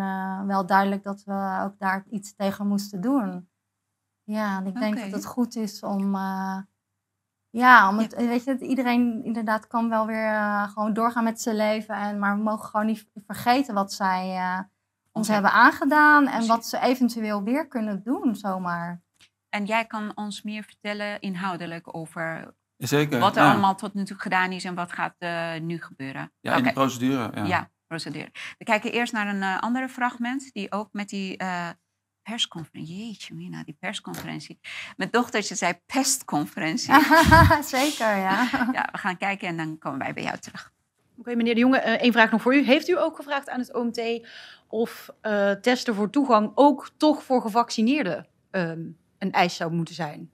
[0.47, 3.49] wel duidelijk dat we ook daar iets tegen moesten doen.
[4.23, 6.15] Ja, en ik denk dat het goed is om...
[7.49, 10.33] ja, om het, weet je, dat iedereen inderdaad kan wel weer
[10.67, 11.95] gewoon doorgaan met zijn leven.
[11.95, 14.37] En, maar we mogen gewoon niet vergeten wat zij
[15.11, 15.33] ons Oké.
[15.33, 16.27] hebben aangedaan.
[16.27, 19.01] En wat ze eventueel weer kunnen doen, zomaar.
[19.49, 23.19] en jij kan ons meer vertellen inhoudelijk over Zeker.
[23.19, 23.51] wat er ja.
[23.51, 26.31] allemaal tot nu toe gedaan is en wat gaat eh, nu gebeuren.
[26.39, 27.31] Ja, in de procedure.
[27.33, 27.45] Ja.
[27.45, 28.29] Ja, procedure.
[28.57, 31.69] We kijken eerst naar een eh, andere fragment die ook met die eh,
[32.23, 34.59] persconferentie, jeetje mina, die persconferentie.
[34.97, 36.93] Mijn dochtertje zei pestconferentie.
[37.77, 38.49] Zeker, ja.
[38.77, 40.71] ja, we gaan kijken en dan komen wij bij jou terug.
[41.17, 42.63] Oké, meneer de Jonge, één vraag nog voor u.
[42.63, 44.27] Heeft u ook gevraagd aan het OMT
[44.69, 48.81] of eh, testen voor toegang ook toch voor gevaccineerden ehm,
[49.17, 50.31] een eis zou moeten zijn?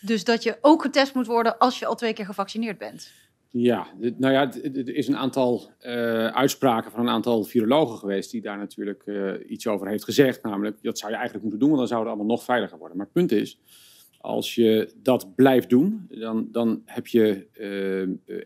[0.00, 3.12] Dus dat je ook getest moet worden als je al twee keer gevaccineerd bent.
[3.50, 8.40] Ja, nou ja, er is een aantal eh, uitspraken van een aantal virologen geweest die
[8.40, 10.42] daar natuurlijk eh, iets over heeft gezegd.
[10.42, 12.96] Namelijk, dat zou je eigenlijk moeten doen, want dan zou het allemaal nog veiliger worden.
[12.96, 13.60] Maar het punt is,
[14.20, 17.46] als je dat blijft doen, dan, dan heb je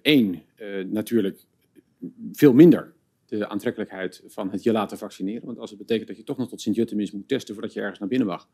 [0.03, 0.43] één,
[0.91, 1.47] natuurlijk
[2.33, 2.93] veel minder
[3.29, 5.47] de aantrekkelijkheid van het je laten vaccineren.
[5.47, 7.99] Want als het betekent dat je toch nog tot Sint-Jutemis moet testen voordat je ergens
[7.99, 8.49] naar binnen mag.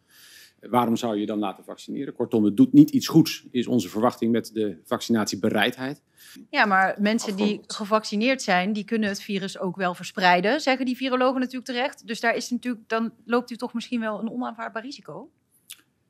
[0.60, 2.14] eh, Waarom zou je je dan laten vaccineren?
[2.14, 6.02] Kortom, het doet niet iets goeds, is onze verwachting met de vaccinatiebereidheid.
[6.50, 10.96] Ja, maar mensen die gevaccineerd zijn, die kunnen het virus ook wel verspreiden, zeggen die
[10.96, 12.06] virologen natuurlijk terecht.
[12.06, 15.30] Dus daar is natuurlijk, dan loopt u toch misschien wel een onaanvaardbaar risico.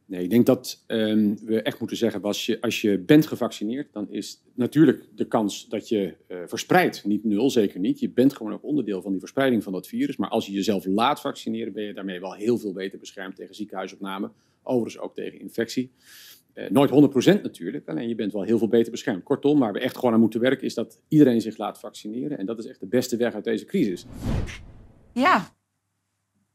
[0.06, 3.92] Nee, ik denk dat ehm, we echt moeten zeggen, als je, als je bent gevaccineerd,
[3.92, 8.00] dan is natuurlijk de kans dat je eh, verspreidt niet nul, zeker niet.
[8.00, 10.16] Je bent gewoon ook onderdeel van die verspreiding van dat virus.
[10.16, 13.54] Maar als je jezelf laat vaccineren, ben je daarmee wel heel veel beter beschermd tegen
[13.54, 14.30] ziekenhuisopname.
[14.62, 15.92] Overigens ook tegen infectie.
[16.52, 19.22] Eh, nooit 100% natuurlijk, alleen je bent wel heel veel beter beschermd.
[19.22, 22.38] Kortom, waar we echt gewoon aan moeten werken, is dat iedereen zich laat vaccineren.
[22.38, 24.06] En dat is echt de beste weg uit deze crisis.
[25.12, 25.53] Ja,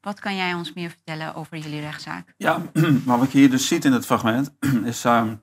[0.01, 2.33] wat kan jij ons meer vertellen over jullie rechtszaak?
[2.37, 2.61] Ja,
[3.05, 4.51] maar wat je hier dus ziet in het fragment
[4.83, 5.35] is ehm,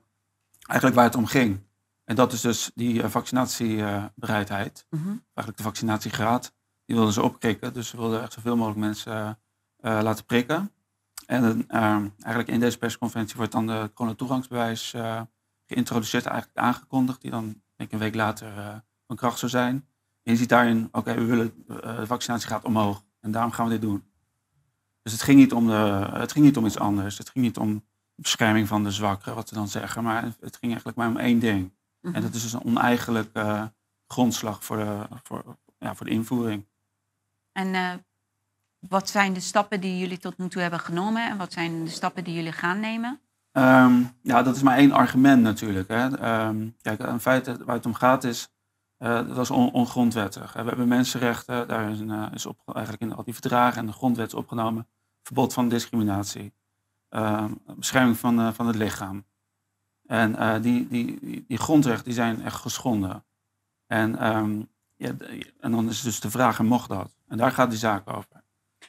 [0.61, 1.65] eigenlijk waar het om ging.
[2.03, 5.07] En dat is dus die eh, vaccinatiebereidheid, Mhm.
[5.07, 6.55] eigenlijk de vaccinatiegraad.
[6.85, 10.71] Die wilden ze opkrikken, dus ze wilden echt zoveel mogelijk mensen eh, eh, laten prikken.
[11.25, 14.95] En ehm, eigenlijk in deze persconferentie wordt dan de coronatoegangsbewijs
[15.65, 19.75] geïntroduceerd, eigenlijk aangekondigd, die dan denk ik een week later van kracht zou zijn.
[20.23, 23.81] En je ziet daarin, oké, we willen de vaccinatiegraad omhoog en daarom gaan we dit
[23.81, 24.03] doen.
[25.07, 27.17] Dus het ging, niet om de, het ging niet om iets anders.
[27.17, 30.03] Het ging niet om bescherming van de zwakkeren, wat ze dan zeggen.
[30.03, 31.73] Maar het ging eigenlijk maar om één ding.
[32.01, 32.15] Mhm.
[32.15, 33.63] En dat is dus een oneigenlijke eh,
[34.07, 36.65] grondslag voor de, voor, ja, voor de invoering.
[37.51, 37.93] En eh,
[38.79, 41.89] wat zijn de stappen die jullie tot nu toe hebben genomen en wat zijn de
[41.89, 43.19] stappen die jullie gaan nemen?
[43.51, 45.87] Ehm, ja, dat is maar één argument natuurlijk.
[45.87, 46.17] Hè.
[46.17, 48.49] Ehm, kijk, een feit dat- waar het om gaat is,
[48.97, 50.53] eh, dat is on- ongrondwettig.
[50.53, 53.91] We hebben mensenrechten, daar is, een, is op, eigenlijk in al die verdragen en de
[53.91, 54.87] grondwet is opgenomen.
[55.27, 56.53] Verbod van discriminatie.
[57.09, 59.25] Ehm, bescherming van, eh, van het lichaam.
[60.05, 63.23] En eh, die, die, die, die grondrechten die zijn echt geschonden.
[63.87, 64.61] En, ehm,
[64.95, 65.11] ja,
[65.59, 67.11] en dan is dus de vraag, en mocht dat?
[67.27, 68.43] En daar gaat die zaak over.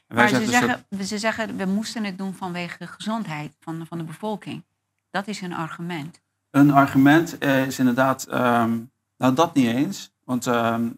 [0.06, 2.86] En Maar ze zeggen dus dat- zeggen, ze zeggen, we moesten het doen vanwege de
[2.86, 4.64] gezondheid van, van de bevolking.
[5.10, 6.20] Dat is hun argument.
[6.50, 8.78] Een argument eh, is inderdaad, ehm,
[9.16, 10.44] nou dat niet eens, want,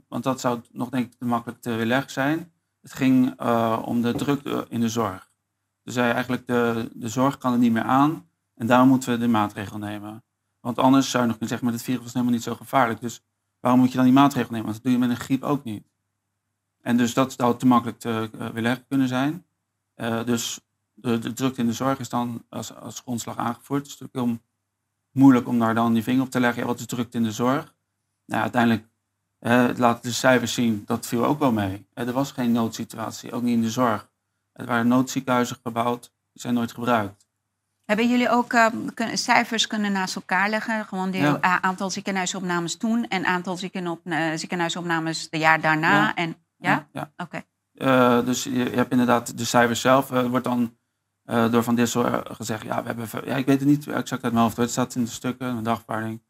[0.08, 2.52] want dat zou nog denk ik te makkelijk te weerleggen zijn.
[2.80, 3.40] Het ging
[3.84, 5.29] om de druk in de zorg.
[5.84, 9.18] Ze zei eigenlijk, de, de zorg kan het niet meer aan en daarom moeten we
[9.18, 10.24] de maatregel nemen.
[10.60, 13.00] Want anders zou je nog kunnen zeggen, maar het virus was helemaal niet zo gevaarlijk.
[13.00, 13.22] Dus
[13.60, 14.64] waarom moet je dan die maatregel nemen?
[14.66, 15.88] Want dat doe je met een griep ook niet.
[16.80, 19.44] En dus dat zou te makkelijk te uh, weerleggen kunnen zijn.
[19.96, 20.60] Uh, dus
[20.94, 23.82] de, de drukte in de zorg is dan als, als grondslag aangevoerd.
[23.82, 24.38] Het is natuurlijk heel
[25.12, 26.62] moeilijk om daar dan die vinger op te leggen.
[26.62, 27.74] Ja, wat is drukte in de zorg?
[28.26, 28.88] Nou, uiteindelijk
[29.40, 31.86] uh, laten de cijfers zien, dat viel ook wel mee.
[31.94, 34.09] er was geen noodsituatie, ook niet in de zorg.
[34.52, 37.28] Er waren noodziekenhuizen gebouwd, die zijn nooit gebruikt.
[37.84, 40.84] Hebben jullie ook uh, kun, cijfers kunnen naast elkaar leggen?
[40.84, 41.60] Gewoon de Ja.
[41.60, 45.94] aantal ziekenhuisopnames toen en aantal ziekenop, uh, ziekenhuisopnames de jaar daarna?
[46.02, 46.14] Ja.
[46.14, 46.86] En, ja?
[46.92, 47.12] ja.
[47.16, 47.42] Oké.
[47.74, 50.10] eh, dus je, je hebt inderdaad de cijfers zelf.
[50.10, 50.78] eh, wordt dan
[51.24, 54.22] eh, door Van Dissel eh, gezegd, ja, we hebben, ja, ik weet het niet exact
[54.24, 56.22] uit mijn hoofd, het staat in de stukken, een dagvaarding.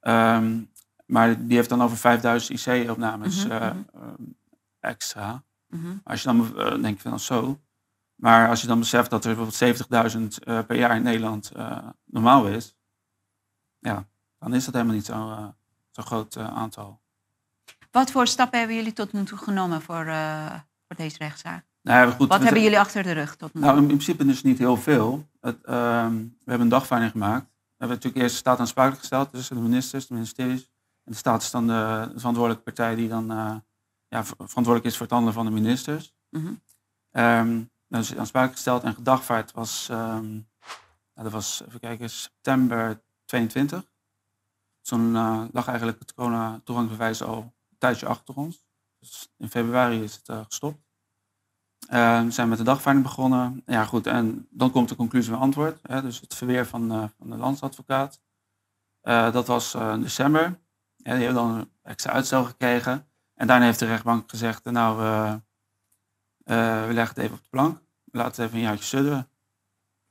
[0.00, 0.60] Ehm,
[1.06, 3.76] maar die heeft dan over 5000 IC-opnames eh, ehm,
[4.80, 5.42] extra.
[6.04, 7.60] Als je dan eh, denk je van oh, zo.
[8.14, 11.78] Maar als je dan beseft dat er bijvoorbeeld 70.000 eh, per jaar in Nederland eh,
[12.04, 12.76] normaal is,
[13.78, 14.06] ja,
[14.38, 15.54] dan is dat helemaal niet zo'n
[15.90, 17.00] zo'n groot aantal.
[17.90, 20.04] Wat voor stappen hebben jullie tot nu toe genomen voor,
[20.86, 21.64] voor deze rechtszaak?
[21.82, 23.70] Nou, goed, Wat hebben jullie achter de rug tot nu toe?
[23.70, 25.28] Nou, in principe dus niet heel veel.
[25.40, 27.44] Het, ehm, we hebben een dagvaarding gemaakt.
[27.44, 30.70] We hebben natuurlijk eerst de staat aansprakelijk gesteld, dus de ministers, de ministeries.
[31.04, 33.62] En de staat is dan de, de verantwoordelijke partij die dan
[34.10, 36.14] ja, ver- verantwoordelijk is voor het handelen van de ministers.
[36.30, 36.52] Mhm.
[37.10, 40.42] Ehm nou, dus aansprakelijk gesteld en gedagvaard was, ehm, nou,
[41.14, 43.92] dat was, even kijken, september 22.
[44.82, 48.64] Toen eh, lag eigenlijk het corona-toegangsbewijs al een tijdje achter ons.
[48.98, 50.88] Dus in februari is het eh, gestopt.
[51.88, 53.62] We zijn met de dagvaarding begonnen.
[53.66, 55.78] Ja, goed, en dan komt de conclusie en antwoord.
[55.82, 58.20] Hè, dus het verweer van, eh, van de landsadvocaat.
[59.32, 60.58] Dat was in december.
[60.96, 63.09] Ja, die heeft dan een extra uitstel gekregen.
[63.40, 65.32] En daarna heeft de rechtbank gezegd, nou, eh,
[66.44, 67.78] eh, we leggen het even op de plank.
[68.04, 69.28] We laten het even een jaartje sudderen.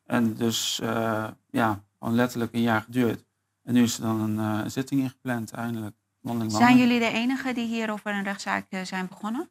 [0.05, 3.25] En dus, eh, ja, gewoon letterlijk een jaar geduurd.
[3.63, 5.95] En nu is er dan een eh, zitting ingepland, eindelijk.
[6.19, 9.49] Wandeling Zijn jullie de enigen die hier over een rechtszaak zijn begonnen?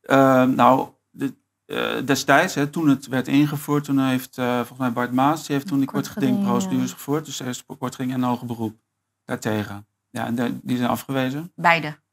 [0.00, 1.34] Eh, nou, de,
[1.64, 5.54] eh, destijds, hè, toen het werd ingevoerd, toen heeft eh, volgens mij Bart Maas, die
[5.56, 7.24] heeft toen die Kort kortgedingprocedures gevoerd.
[7.24, 8.76] Dus er is kortgeding en hoger beroep
[9.24, 9.86] daartegen.
[10.10, 11.52] Ja, en de- die zijn afgewezen.
[11.54, 12.04] Beide.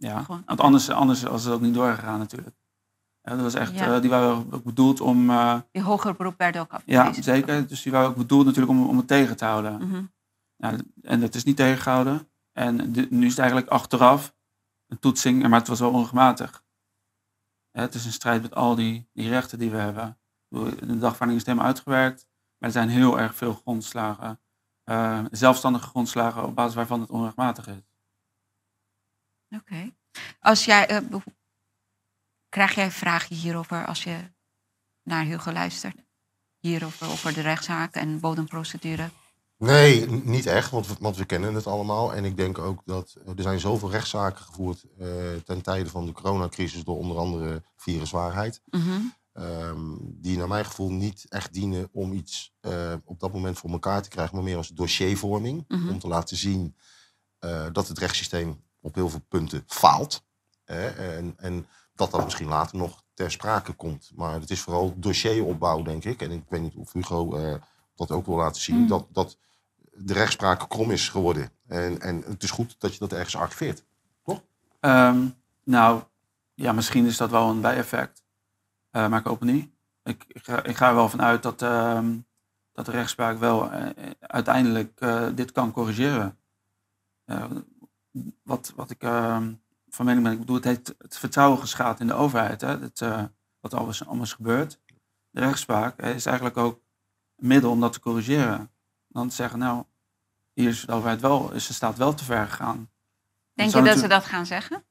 [0.00, 2.56] Ja, Gewoon, want anders, anders was het ook niet doorgegaan natuurlijk.
[3.22, 3.94] Ja, dat was echt, Ja.
[3.94, 7.22] eh, die waren ook bedoeld om, eh, Die hoger beroep werden ook ja afgewezen.
[7.22, 9.88] zeker, dus die waren ook bedoeld natuurlijk om, om het tegen te houden.
[9.88, 10.02] Mhm.
[10.56, 12.28] Ja, en dat is niet tegengehouden.
[12.52, 14.34] En de- nu is het eigenlijk achteraf
[14.86, 16.64] een toetsing, maar het was wel onregelmatig.
[17.70, 20.18] Hè, Het is een strijd met al die, die rechten die we hebben.
[20.48, 22.26] De dagvaarding is helemaal uitgewerkt,
[22.58, 24.40] maar er zijn heel erg veel grondslagen,
[24.84, 27.87] eh, zelfstandige grondslagen op basis waarvan het onrechtmatig is.
[29.50, 29.90] Oké.
[30.40, 31.14] Als jij, eh,
[32.48, 34.16] krijg jij vragen hierover als je
[35.02, 35.96] naar Hugo luistert?
[36.58, 39.10] Hierover, over de rechtszaak en bodemprocedure?
[39.56, 42.14] Nee, niet echt, want we, want we kennen het allemaal.
[42.14, 46.06] En ik denk ook dat eh, er zijn zoveel rechtszaken gevoerd eh ten tijde van
[46.06, 48.62] de coronacrisis door onder andere viruswaarheid.
[48.64, 49.00] Mhm.
[49.32, 52.52] ehm, die naar mijn gevoel niet echt dienen om iets
[53.04, 55.64] op dat moment voor elkaar te krijgen, maar meer als dossiervorming.
[55.68, 55.88] Mhm.
[55.88, 56.76] Om te laten zien
[57.72, 60.24] dat het rechtssysteem op heel veel punten faalt.
[60.64, 64.10] Hè, en, en dat dat misschien later nog ter sprake komt.
[64.14, 66.22] Maar het is vooral dossieropbouw, denk ik.
[66.22, 67.54] En ik weet niet of Hugo eh,
[67.94, 68.76] dat ook wil laten zien.
[68.76, 68.88] Mm.
[68.88, 69.38] Dat, dat
[69.92, 71.50] de rechtspraak krom is geworden.
[71.66, 73.84] En, en het is goed dat je dat ergens archiveert.
[74.80, 75.26] Ehm,
[75.64, 76.02] nou,
[76.54, 78.22] ja, misschien is dat wel een bijeffect,
[78.90, 79.70] Eh, maar ik hoop het niet.
[80.02, 82.16] Ik, ik, ga, ik ga er wel van uit dat, ehm,
[82.72, 86.38] dat de rechtspraak wel eh, uiteindelijk eh, dit kan corrigeren.
[88.12, 89.52] Eh, wat, wat ik ehm,
[89.88, 92.60] van mening ben, ik bedoel, het heeft het vertrouwen geschaad in de overheid.
[92.60, 92.78] Hè?
[92.78, 93.24] Het, eh,
[93.60, 94.80] wat alles, allemaal is gebeurd.
[95.30, 96.80] De rechtspraak eh, is eigenlijk ook
[97.36, 98.70] een middel om dat te corrigeren.
[99.08, 99.84] Dan te zeggen, nou,
[100.52, 102.90] hier is de overheid wel, is de staat wel te ver gegaan.
[103.54, 104.84] Denk je dat ze dat gaan zeggen?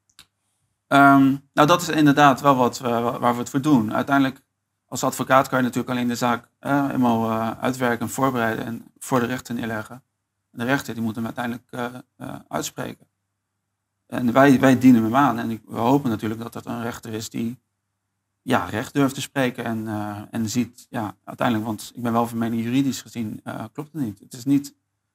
[0.88, 3.93] Ehm, nou, dat is inderdaad wel wat we, waar we het voor doen.
[3.93, 4.41] Uiteindelijk,
[4.86, 8.86] als advocaat kan je natuurlijk alleen de zaak eh, helemaal eh, uitwerken en voorbereiden en
[8.97, 10.03] voor de rechter neerleggen.
[10.58, 13.08] De rechter die moet hem uiteindelijk eh, eh, uitspreken.
[14.08, 17.30] En wij, wij dienen hem aan en we hopen natuurlijk dat dat een rechter is
[17.30, 17.60] die
[18.41, 22.28] ja, recht durft te spreken en, eh, en ziet, ja, uiteindelijk, want ik ben wel
[22.28, 23.41] van mening juridisch gezien,
[23.72, 24.20] klopt het niet.
[24.20, 24.67] Het is niet,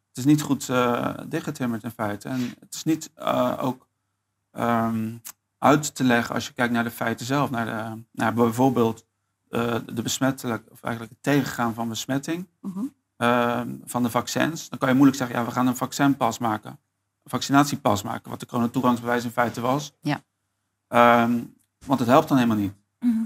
[0.09, 2.29] het is niet goed eh dichtgetimmerd in feite.
[2.29, 3.11] En het is niet
[3.59, 3.89] ook
[4.51, 5.17] ehm,
[5.59, 7.51] uit te leggen als je kijkt naar de feiten zelf.
[7.51, 9.07] Naar, de, bijvoorbeeld
[9.87, 12.85] de besmettelijk, of eigenlijk het tegengaan van besmetting Mhm.
[13.23, 14.69] Eh, van de vaccins.
[14.69, 16.71] Dan kan je moeilijk zeggen, ja, we gaan een vaccinpas maken.
[16.71, 19.93] Een vaccinatiepas maken, wat de coronatoegangsbewijs in feite was.
[20.01, 20.23] Ja.
[20.89, 21.39] Ehm,
[21.87, 22.73] want het helpt dan helemaal niet.
[23.01, 23.25] Mhm.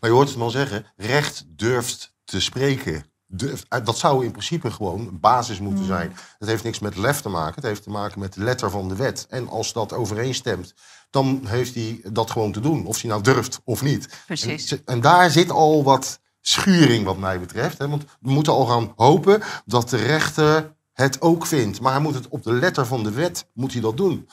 [0.00, 3.04] Maar je hoort het wel zeggen, recht durft te spreken.
[3.26, 5.86] Durft, eh, dat zou in principe gewoon een basis moeten Mm.
[5.86, 6.16] zijn.
[6.38, 8.88] Het heeft niks met lef te maken, het heeft te maken met de letter van
[8.88, 9.26] de wet.
[9.30, 10.74] En als dat overeenstemt,
[11.10, 12.86] dan heeft hij dat gewoon te doen.
[12.86, 14.22] Of hij nou durft of niet.
[14.26, 14.70] Precies.
[14.70, 17.78] En, en daar zit al wat schuring wat mij betreft.
[17.78, 17.88] Hè?
[17.88, 21.80] Want we moeten al gaan hopen dat de rechter het ook vindt.
[21.80, 24.28] Maar hij moet het op de letter van de wet moet hij dat doen.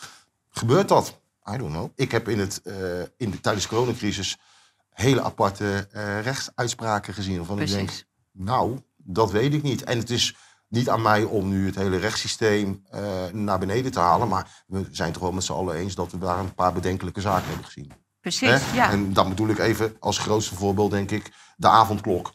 [0.50, 1.20] Gebeurt dat?
[1.54, 1.90] I don't know.
[1.96, 2.76] Ik heb in het, eh,
[3.18, 4.38] in de, tijdens de coronacrisis
[4.90, 7.38] hele aparte eh, rechtsuitspraken gezien.
[7.38, 8.06] Waarvan ik denk, Precies.
[8.32, 9.84] nou, dat weet ik niet.
[9.84, 10.36] En het is
[10.68, 14.28] niet aan mij om nu het hele rechtssysteem eh, naar beneden te halen.
[14.28, 17.22] Maar we zijn toch wel met z'n allen eens dat we daar een paar bedenkelijke
[17.22, 17.92] zaken hebben gezien.
[18.26, 18.76] Precies, Hè?
[18.76, 18.90] ja.
[18.92, 22.34] En dan bedoel ik even als grootste voorbeeld, denk ik, de avondklok.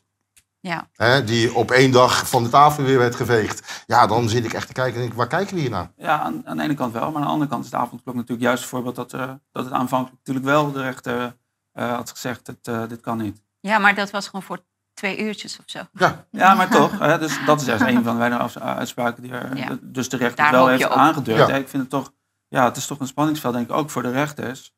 [0.61, 0.89] ja.
[0.95, 1.25] Hè?
[1.25, 3.85] Die op één dag van de tafel weer werd geveegd.
[3.87, 5.91] Ja, dan zit ik echt te kijken en denk ik, waar kijken we hier naar?
[5.97, 8.15] Ja, aan, aan de ene kant wel, maar aan de andere kant is de avondklok
[8.15, 11.37] natuurlijk juist een voorbeeld dat, eh, dat het aanvankelijk natuurlijk wel de rechter
[11.73, 13.43] eh, had gezegd, het, eh, dit kan niet.
[13.61, 14.59] ja, maar dat was gewoon voor
[14.95, 15.81] twee uurtjes of zo.
[15.93, 19.33] Ja, Ja, maar toch, hè, dus dat is juist een van de weinige uitspraken die
[19.33, 19.79] er, Ja.
[19.81, 20.91] dus de rechter Daar wel heeft op.
[20.91, 21.49] aangedurfd.
[21.49, 22.13] Ja, Ik vind het toch,
[22.49, 24.75] ja, het is toch een spanningsveld denk ik ook voor de rechters,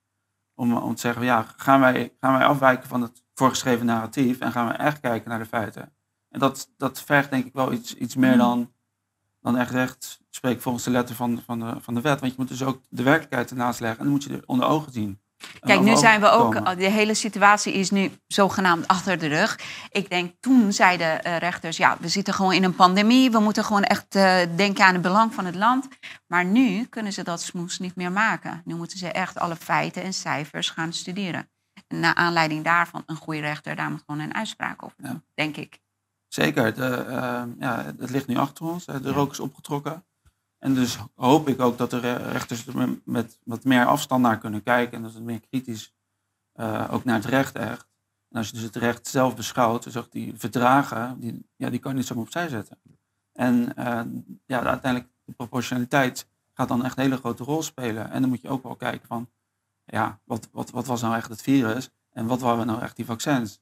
[0.63, 4.53] om, om te zeggen, ja, gaan wij, gaan wij afwijken van het voorgeschreven narratief en
[4.53, 5.93] gaan we echt kijken naar de feiten.
[6.29, 8.21] En dat, dat vergt denk ik wel iets, iets Mm.
[8.21, 8.73] meer dan,
[9.41, 12.21] dan echt recht spreken volgens de letter van, van, de, van de wet.
[12.21, 14.67] Want je moet dus ook de werkelijkheid ernaast leggen en dan moet je er onder
[14.67, 15.21] ogen zien.
[15.61, 16.79] Kijk, nu zijn we ook, komen.
[16.79, 19.59] de hele situatie is nu zogenaamd achter de rug.
[19.91, 23.31] Ik denk, toen zeiden eh, rechters, ja, we zitten gewoon in een pandemie.
[23.31, 25.89] We moeten gewoon echt eh, denken aan het belang van het land.
[26.27, 28.63] Maar nu kunnen ze dat smoes niet meer maken.
[28.65, 31.51] Nu moeten ze echt alle feiten en cijfers gaan studeren.
[31.89, 35.57] En naar aanleiding daarvan, een goede rechter, daar moet gewoon een uitspraak over doen, denk
[35.57, 35.81] ik.
[36.29, 38.85] Zeker, de, eh, ja, het ligt nu achter ons.
[38.85, 40.05] De rook is opgetrokken.
[40.63, 44.39] En dus hoop ik ook dat de re- rechters er met- wat meer afstand naar
[44.39, 44.97] kunnen kijken.
[44.97, 45.95] En dat het meer kritisch
[46.53, 47.87] eh, ook naar het recht echt.
[48.29, 51.91] En als je dus het recht zelf beschouwt, dus die verdragen, die, ja, die kan
[51.93, 52.79] je niet zomaar opzij zetten.
[53.33, 54.01] En eh,
[54.47, 58.11] ja, uiteindelijk de proportionaliteit gaat dan echt een hele grote rol spelen.
[58.11, 59.31] En dan moet je ook wel kijken van,
[59.85, 61.91] ja, wat, wat, wat was nou echt het virus?
[62.13, 63.61] En wat waren nou echt die vaccins?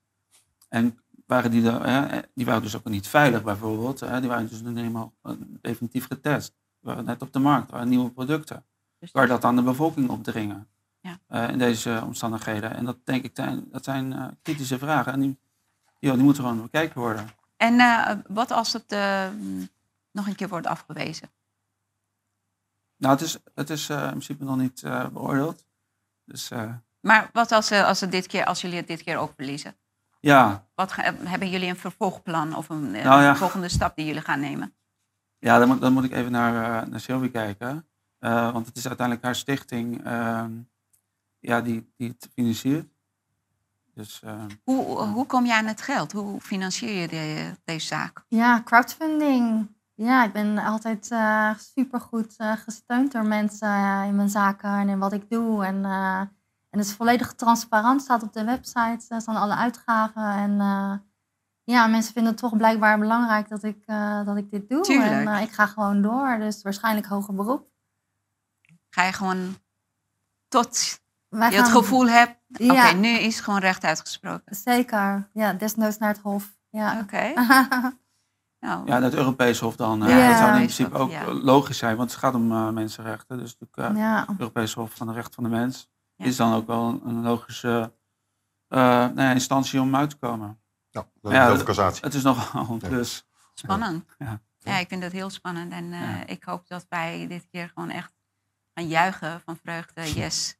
[0.69, 3.99] En waren die, hè, die waren dus ook niet veilig bijvoorbeeld.
[3.99, 6.59] Die waren dus niet helemaal eh, definitief getest.
[6.81, 8.65] Net op de markt, waren nieuwe producten.
[9.13, 10.69] Waar dat aan de bevolking opdringen.
[11.01, 11.19] Ja.
[11.27, 12.75] eh, in deze omstandigheden.
[12.75, 15.13] En dat denk ik, zijn, dat zijn eh, kritische vragen.
[15.13, 15.39] En die,
[15.99, 17.29] ja, die moeten gewoon bekeken worden.
[17.57, 19.29] En eh, wat als het eh,
[20.13, 21.31] nog een keer wordt afgewezen?
[22.97, 24.81] Nou, het is, het is eh, in principe nog niet
[25.13, 25.65] beoordeeld.
[26.25, 26.51] Dus
[27.01, 29.77] Maar wat als, als, het dit keer, als jullie het dit keer ook verliezen?
[30.21, 33.37] ja, Wat hebben jullie een vervolgplan of een, Nou ja.
[33.37, 34.75] volgende stap die jullie gaan nemen?
[35.41, 37.87] Ja, dan moet, dan moet ik even naar, uh, naar Sylvie kijken.
[38.21, 40.45] Uh, want het is uiteindelijk haar stichting uh,
[41.39, 42.89] ja, die, die het financiert.
[43.95, 46.13] Dus, uh, hoe, hoe kom je aan het geld?
[46.13, 48.25] Hoe financier je de, deze zaak?
[48.29, 49.69] Ja, crowdfunding.
[49.95, 55.13] Ja, ik ben altijd uh, supergoed gesteund door mensen in mijn zaken en in wat
[55.13, 55.65] ik doe.
[55.65, 60.23] En, en het is volledig transparant, staat op de website, staan alle uitgaven.
[60.23, 60.61] En
[61.71, 64.81] ja, mensen vinden het toch blijkbaar belangrijk dat ik, uh, dat ik dit doe.
[64.83, 65.11] Tuurlijk.
[65.11, 67.69] En uh, ik ga gewoon door, dus waarschijnlijk hoger beroep.
[68.91, 69.57] Ga je gewoon
[70.49, 74.55] tot Wij je het gevoel hebt, oké, nu is het gewoon recht uitgesproken.
[74.57, 76.59] Zeker, ja, desnoods naar het hof.
[76.71, 77.01] Ja.
[77.01, 77.33] Oké.
[78.67, 80.03] nou, ja, dat Europees Hof dan.
[80.05, 80.29] eh, Ja.
[80.29, 81.21] Dat zou in principe ook ja.
[81.23, 83.39] eh, logisch zijn, want het gaat om uh, mensenrechten.
[83.39, 84.27] Dus natuurlijk, uh, ja.
[84.39, 86.25] Europees Hof van de Rechten van de Mens Ja.
[86.25, 87.93] is dan ook wel een, een logische
[88.69, 90.61] uh, nou ja, instantie om uit te komen.
[90.91, 92.05] Ja, dat Ja, over cassatie.
[92.05, 92.89] Het is nogal een Ja.
[92.89, 93.25] klus.
[93.55, 94.05] spannend.
[94.19, 94.41] Ja.
[94.59, 95.73] Ja, ik vind dat heel spannend.
[95.73, 96.27] En eh, Ja.
[96.27, 98.13] ik hoop dat wij dit keer gewoon echt
[98.75, 100.03] gaan juichen van vreugde.
[100.21, 100.57] Yes,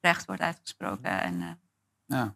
[0.00, 1.20] recht wordt uitgesproken.
[1.22, 1.48] En, eh,
[2.06, 2.34] Ja.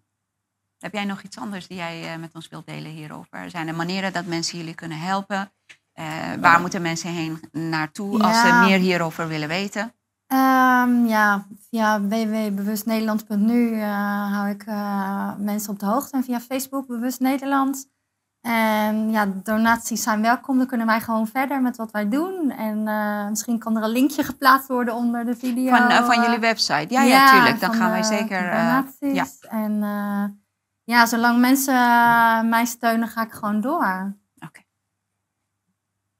[0.79, 3.51] heb jij nog iets anders die jij eh, met ons wilt delen hierover?
[3.51, 5.53] Zijn er manieren dat mensen jullie kunnen helpen?
[5.93, 9.95] Eh, waar moeten mensen heen naartoe als ze meer hierover willen weten?
[10.33, 16.16] Ehm, ja, via www.bewustnederland.nu eh, hou ik eh, mensen op de hoogte.
[16.16, 17.91] En via Facebook Bewust Nederland.
[18.41, 20.59] En ja, donaties zijn welkom.
[20.59, 22.51] Dan kunnen wij gewoon verder met wat wij doen.
[22.51, 25.76] En eh, misschien kan er een linkje geplaatst worden onder de video.
[25.76, 26.87] Van, van jullie website?
[26.89, 27.61] Ja, ja, tuurlijk.
[27.61, 28.43] Dan gaan wij zeker...
[28.43, 29.14] donaties.
[29.14, 29.26] ja.
[29.49, 29.80] En
[30.85, 31.74] ja, zolang mensen
[32.49, 34.14] mij steunen, ga ik gewoon door.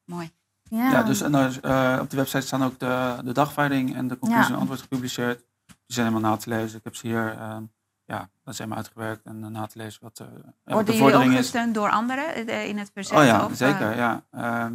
[0.05, 0.33] Mooi.
[0.77, 4.19] Ja, Ja, dus en, eh, op de website staan ook de, de dagvaarding en de
[4.19, 4.53] conclusie Ja.
[4.55, 5.39] en antwoord gepubliceerd.
[5.67, 6.79] Die zijn helemaal na te lezen.
[6.79, 7.57] Ik heb ze hier, eh,
[8.05, 10.85] ja, dat helemaal uitgewerkt en eh, na te lezen wat, eh, ja, wat de Worden
[10.95, 11.39] jullie ook vordering is.
[11.39, 13.19] gesteund door anderen eh, in het verzet?
[13.19, 13.97] Oh ja, of, eh, zeker.
[13.97, 14.23] Ja.
[14.31, 14.75] Ehm,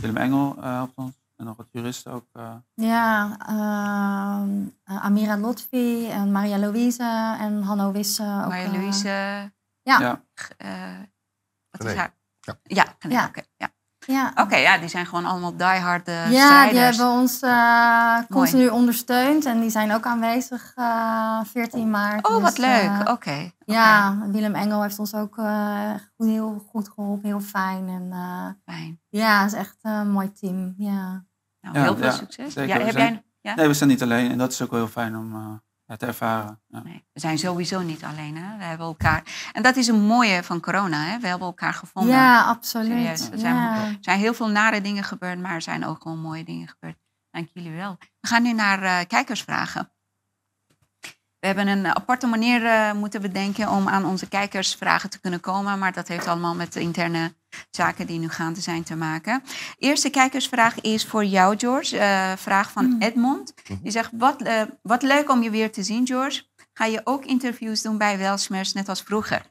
[0.00, 2.26] Willem Engel eh, helpt ons en nog wat juristen ook.
[2.32, 2.52] eh.
[2.74, 4.50] Ja, ehm,
[4.84, 8.22] eh, Amira Lotfi en Maria Louise en Hanno Wisse.
[8.22, 9.08] ook, Maria eh, Louise...
[9.82, 10.00] Ja.
[10.00, 10.20] Ja.
[10.56, 10.70] eh,
[11.70, 12.14] wat is haar?
[12.40, 12.54] Ja.
[12.62, 13.24] Ja, nee, Ja.
[13.26, 13.42] oké.
[13.56, 13.68] ja.
[14.10, 14.32] Ja.
[14.34, 16.70] Oké, ja, die zijn gewoon allemaal diehard uh, ja, strijders.
[16.70, 22.26] die hebben ons eh, continu ondersteund en die zijn ook aanwezig eh 14 maart.
[22.28, 22.82] Oh, wat Dus, leuk.
[23.04, 23.50] eh, Oké.
[23.64, 27.88] Ja, Willem Engel heeft ons ook eh, heel goed geholpen, heel fijn.
[27.88, 29.00] En eh, Fijn.
[29.08, 30.74] ja, het is echt een mooi team.
[30.76, 31.24] Ja.
[31.60, 32.52] Nou, Ja, heel veel ja, succes.
[32.52, 32.68] zeker.
[32.68, 33.24] Ja, We heb zijn- jij...
[33.40, 33.54] Ja?
[33.54, 35.60] Nee, we zijn niet alleen en dat is ook wel heel fijn om
[35.90, 36.60] ja, te ervaren.
[36.68, 36.82] Ja.
[36.82, 38.36] Nee, we zijn sowieso niet alleen.
[38.36, 38.56] Hè?
[38.58, 39.22] We hebben elkaar.
[39.52, 41.04] En dat is een mooie van corona.
[41.04, 41.18] Hè?
[41.18, 42.14] We hebben elkaar gevonden.
[42.14, 42.86] ja, absoluut.
[42.86, 43.84] Serieus, er zijn- Ja.
[43.84, 46.96] Er zijn heel veel nare dingen gebeurd, maar er zijn ook gewoon mooie dingen gebeurd.
[47.30, 47.96] Dank jullie wel.
[48.20, 49.92] We gaan nu naar eh, kijkersvragen.
[51.40, 55.40] We hebben een aparte manier eh, moeten bedenken om aan onze kijkers vragen te kunnen
[55.40, 55.78] komen.
[55.78, 57.34] Maar dat heeft allemaal met de interne
[57.70, 59.42] zaken die nu gaande zijn te maken.
[59.78, 61.98] Eerste kijkersvraag is voor jou, George.
[61.98, 63.54] Eh, vraag van Edmond.
[63.82, 66.42] Die zegt, wat, eh, wat leuk om je weer te zien, George.
[66.72, 69.42] Ga je ook interviews doen bij Welsmers, net als vroeger?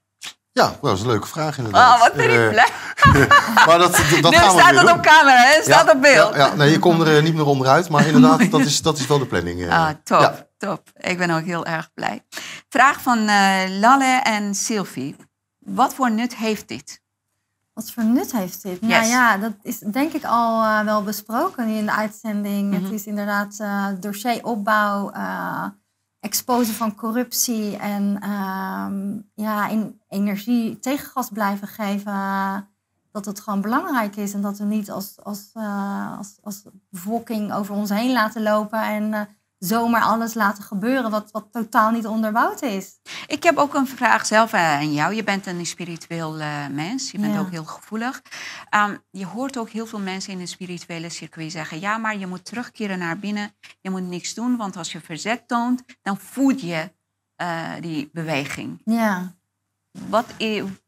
[0.60, 1.93] Ja, dat is een leuke vraag inderdaad.
[1.95, 2.70] Oh, wat ben ik Eh, blij.
[3.68, 4.89] maar dat, dat, dat nu gaan we staat doen.
[4.91, 5.62] op camera, hè?
[5.62, 6.36] staat ja, op beeld.
[6.36, 7.89] Ja, ja, nee, je komt er eh, niet meer onderuit.
[7.89, 9.62] Maar inderdaad, dat is, dat is wel de planning.
[9.66, 9.80] eh.
[9.86, 10.47] Ah, top, Ja.
[10.57, 10.82] top.
[10.97, 12.26] Ik ben ook heel erg blij.
[12.70, 15.16] Vraag van eh, Lalle en Sylvie.
[15.60, 17.01] Wat voor nut heeft dit?
[17.74, 18.82] Wat voor nut heeft dit?
[18.82, 22.74] Nou ja, dat is denk ik al wel besproken in de uitzending.
[22.74, 22.84] Mhm.
[22.84, 25.64] Het is inderdaad eh dossieropbouw, eh
[26.20, 32.12] exposen van corruptie en ehm, ja, in energie tegengas blijven geven.
[32.12, 32.58] eh,
[33.12, 37.54] dat het gewoon belangrijk is en dat we niet als, als, eh, als, als bevolking
[37.54, 39.22] over ons heen laten lopen en eh,
[39.60, 42.99] zomaar alles laten gebeuren wat, wat totaal niet onderbouwd is.
[43.28, 45.14] Ik heb ook een vraag zelf eh, aan jou.
[45.14, 47.12] Je bent een spiritueel eh, mens.
[47.12, 47.39] Je bent Ja.
[47.39, 48.22] ook heel gevoelig.
[48.70, 51.80] Ehm, je hoort ook heel veel mensen in het spirituele circuit zeggen...
[51.80, 53.55] ja, maar je moet terugkeren naar binnen.
[53.82, 55.84] Je moet niks doen, want als je verzet toont...
[56.01, 56.91] dan voed je
[57.36, 58.82] eh, die beweging.
[58.86, 59.38] Ja.
[60.07, 60.26] Wat,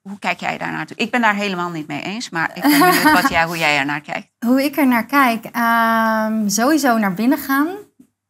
[0.01, 0.97] hoe kijk jij daar naartoe?
[0.97, 3.77] Ik ben daar helemaal niet mee eens, maar ik ben benieuwd wat jij, hoe jij
[3.77, 4.29] er naar kijkt.
[4.45, 7.67] Hoe ik er naar kijk, ehm, sowieso naar binnen gaan.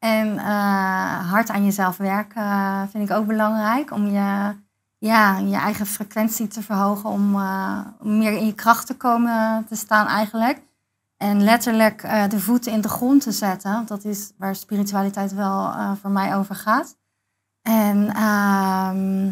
[0.01, 3.91] En eh, hard aan jezelf werken eh, vind ik ook belangrijk.
[3.91, 4.55] Om je,
[4.97, 7.09] ja, je eigen frequentie te verhogen.
[7.09, 10.61] Om, eh, meer in je kracht te komen te staan eigenlijk.
[11.17, 13.71] En letterlijk de voeten in de grond te zetten.
[13.71, 16.95] Want Dat is waar spiritualiteit wel voor mij over gaat.
[17.61, 19.31] En ehm,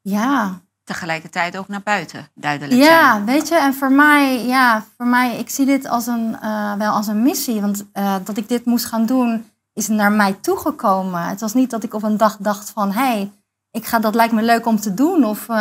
[0.00, 3.24] ja, Tegelijkertijd ook naar buiten duidelijk ja, zijn.
[3.24, 6.36] weet je, en voor mij, ja, voor mij, ik zie dit als een,
[6.78, 7.60] wel als een missie.
[7.60, 7.84] Want
[8.24, 11.22] dat ik dit moest gaan doen, is naar mij toegekomen.
[11.22, 13.30] Het was niet dat ik op een dag dacht van, hé, hey,
[13.70, 15.24] ik ga, dat lijkt me leuk om te doen.
[15.24, 15.56] Of, eh,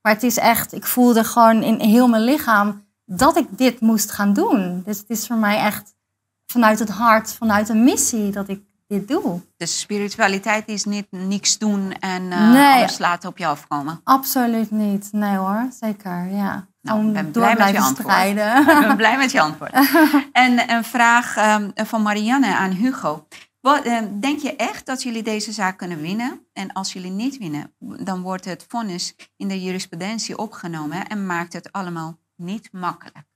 [0.00, 4.10] maar het is echt, ik voelde gewoon in heel mijn lichaam dat ik dit moest
[4.10, 4.82] gaan doen.
[4.84, 5.94] Dus het is voor mij echt
[6.46, 9.40] vanuit het hart, vanuit een missie dat ik dit doe.
[9.56, 12.78] Dus spiritualiteit is niet niks doen en Nee.
[12.78, 14.00] alles laten op je afkomen.
[14.04, 15.08] Absoluut niet.
[15.12, 16.66] Nee hoor, zeker, ja.
[16.86, 18.08] Nou, Om ik ben door blij met je antwoord.
[18.08, 18.58] strijden.
[18.60, 19.72] Ik ben blij met je antwoord.
[20.32, 23.26] En een vraag ehm, van Marianne aan Hugo.
[23.60, 26.46] Wat, ehm, denk je echt dat jullie deze zaak kunnen winnen?
[26.52, 31.52] En als jullie niet winnen, dan wordt het vonnis in de jurisprudentie opgenomen en maakt
[31.52, 33.26] het allemaal niet makkelijk.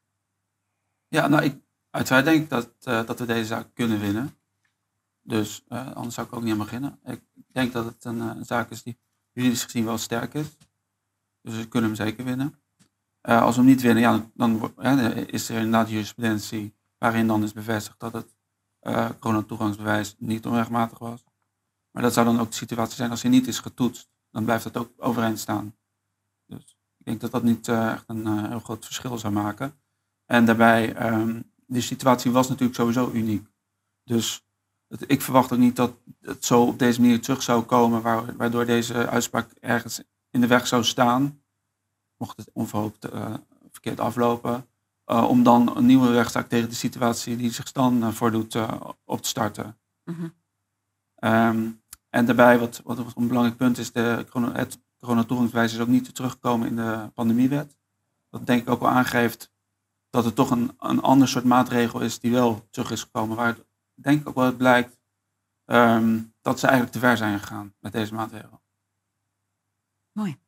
[1.09, 4.39] Ja, nou, ik, uiteraard denk ik dat, eh, dat we deze zaak kunnen winnen.
[5.23, 6.99] Dus eh, anders zou ik ook niet aan beginnen.
[7.05, 7.23] Ik
[7.53, 8.99] denk dat het een, eh, een zaak is die
[9.33, 10.57] juridisch gezien wel sterk is.
[11.43, 12.55] Dus we kunnen hem zeker winnen.
[13.21, 17.27] Eh, als we hem niet winnen, ja, dan, dan ja, is er inderdaad jurisprudentie waarin
[17.27, 18.35] dan is bevestigd dat het
[18.81, 21.25] eh coronatoegangsbewijs niet onrechtmatig was.
[21.91, 24.11] Maar dat zou dan ook de situatie zijn als hij niet is getoetst.
[24.31, 25.77] Dan blijft dat ook overeind staan.
[26.47, 29.81] Dus ik denk dat dat niet eh, echt een heel groot verschil zou maken.
[30.25, 33.49] En daarbij, ehm die situatie was natuurlijk sowieso uniek.
[34.05, 34.45] Dus
[35.07, 38.67] ik verwacht ook niet dat het zo op deze manier terug zou komen, waar- waardoor
[38.67, 41.43] deze uitspraak ergens in de weg zou staan,
[42.21, 43.35] mocht het onverhoopt eh,
[43.71, 44.67] verkeerd aflopen,
[45.05, 48.57] eh, om dan een nieuwe rechtszaak tegen de situatie die zich dan eh, voordoet
[49.05, 49.79] op te starten.
[50.05, 50.29] Mhm.
[51.15, 51.71] Ehm,
[52.09, 56.69] en daarbij, wat, wat een belangrijk punt is, de, het coronatoegangsbewijs is ook niet teruggekomen
[56.69, 57.77] in de pandemiewet.
[58.31, 59.53] Dat denk ik ook wel aangeeft
[60.11, 63.37] dat het toch een, een ander soort maatregel is die wel terug is gekomen.
[63.37, 63.65] Waar het,
[63.95, 64.99] denk ik ook wel blijkt
[65.65, 68.61] ehm, dat ze eigenlijk te ver zijn gegaan met deze maatregel.
[70.13, 70.39] Mooi.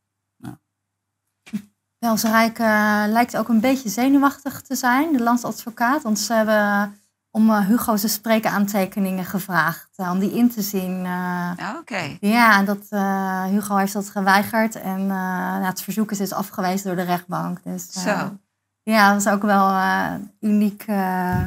[2.06, 6.02] Welsrijk eh lijkt ook een beetje zenuwachtig te zijn, de landsadvocaat.
[6.02, 6.96] Want ze hebben
[7.30, 10.96] om eh, Hugo's spreekaantekeningen gevraagd, eh, om die in te zien.
[11.04, 11.50] eh.
[11.56, 12.16] Ja, Oké.
[12.20, 16.32] ja, en dat, eh, Hugo heeft dat geweigerd en eh, nou, het verzoek is dus
[16.32, 17.58] afgewezen door de rechtbank.
[17.64, 18.36] Dus, eh, Zo.
[18.82, 21.40] Ja, dat is ook wel eh, uniek eh,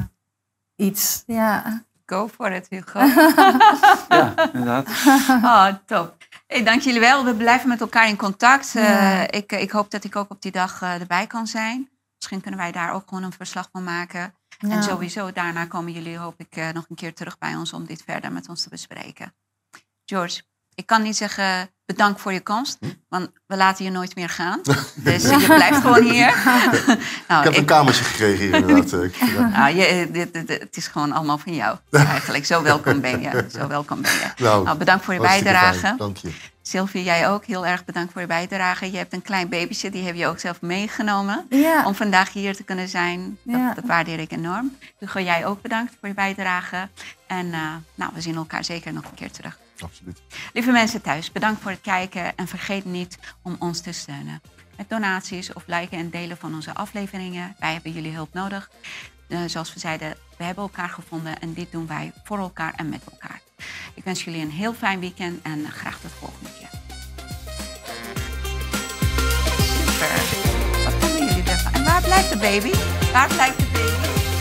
[0.75, 1.23] iets.
[1.25, 1.83] Ja.
[2.05, 2.99] Go for it, Hugo.
[4.09, 4.87] Ja, inderdaad.
[5.43, 6.15] Oh, top.
[6.47, 7.25] Hey, dank jullie wel.
[7.25, 8.71] We blijven met elkaar in contact.
[8.71, 9.27] Ja.
[9.27, 11.89] Eh, ik, ik hoop dat ik ook op die dag eh, erbij kan zijn.
[12.15, 14.35] Misschien kunnen wij daar ook gewoon een verslag van maken.
[14.57, 14.69] Ja.
[14.69, 17.85] En sowieso daarna komen jullie, hoop ik, eh, nog een keer terug bij ons om
[17.85, 19.35] dit verder met ons te bespreken.
[20.05, 20.41] George,
[20.75, 22.77] ik kan niet zeggen bedankt voor je komst,
[23.09, 24.61] want we laten je nooit meer gaan.
[24.95, 26.35] Dus je blijft gewoon hier.
[27.27, 28.93] nou, Ik heb een kamertje gekregen hier inderdaad.
[28.93, 29.57] eh.
[29.57, 31.77] Nou, je, dit, dit- dit- het is gewoon allemaal van jou.
[31.91, 33.45] Eigenlijk, zo welkom ben je.
[33.51, 34.43] Zo welkom ben je.
[34.43, 35.77] Nou, Nou, bedankt voor je bijdrage.
[35.79, 35.97] fijn.
[35.97, 36.31] Dank je.
[36.61, 38.91] Sylvie, jij ook heel erg bedankt voor je bijdrage.
[38.91, 41.45] Je hebt een klein babytje, die heb je ook zelf meegenomen.
[41.49, 41.85] Ja.
[41.85, 43.37] Om vandaag hier te kunnen zijn.
[43.43, 43.73] Dat, Ja.
[43.73, 44.77] dat waardeer ik enorm.
[44.99, 46.87] Hugo, jij ook bedankt voor je bijdrage.
[47.27, 47.59] En eh,
[47.95, 49.57] nou, we zien elkaar zeker nog een keer terug.
[49.79, 50.21] Absoluut.
[50.53, 54.41] Lieve mensen thuis, bedankt voor het kijken en vergeet niet om ons te steunen.
[54.77, 57.55] Met donaties of liken en delen van onze afleveringen.
[57.59, 58.69] Wij hebben jullie hulp nodig.
[59.27, 62.89] Eh, zoals we zeiden, we hebben elkaar gevonden en dit doen wij voor elkaar en
[62.89, 63.41] met elkaar.
[63.93, 66.69] Ik wens jullie een heel fijn weekend en graag tot volgende keer.
[69.59, 70.09] Super.
[70.83, 71.73] Wat vonden jullie ervan?
[71.73, 72.71] En waar blijft de baby?
[73.11, 74.34] Waar blijft de baby?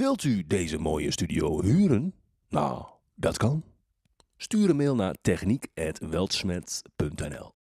[0.00, 2.14] Wilt u deze mooie studio huren?
[2.48, 2.84] Nou,
[3.14, 3.64] dat kan.
[4.36, 7.59] Stuur een mail naar techniek.weltsmet.nl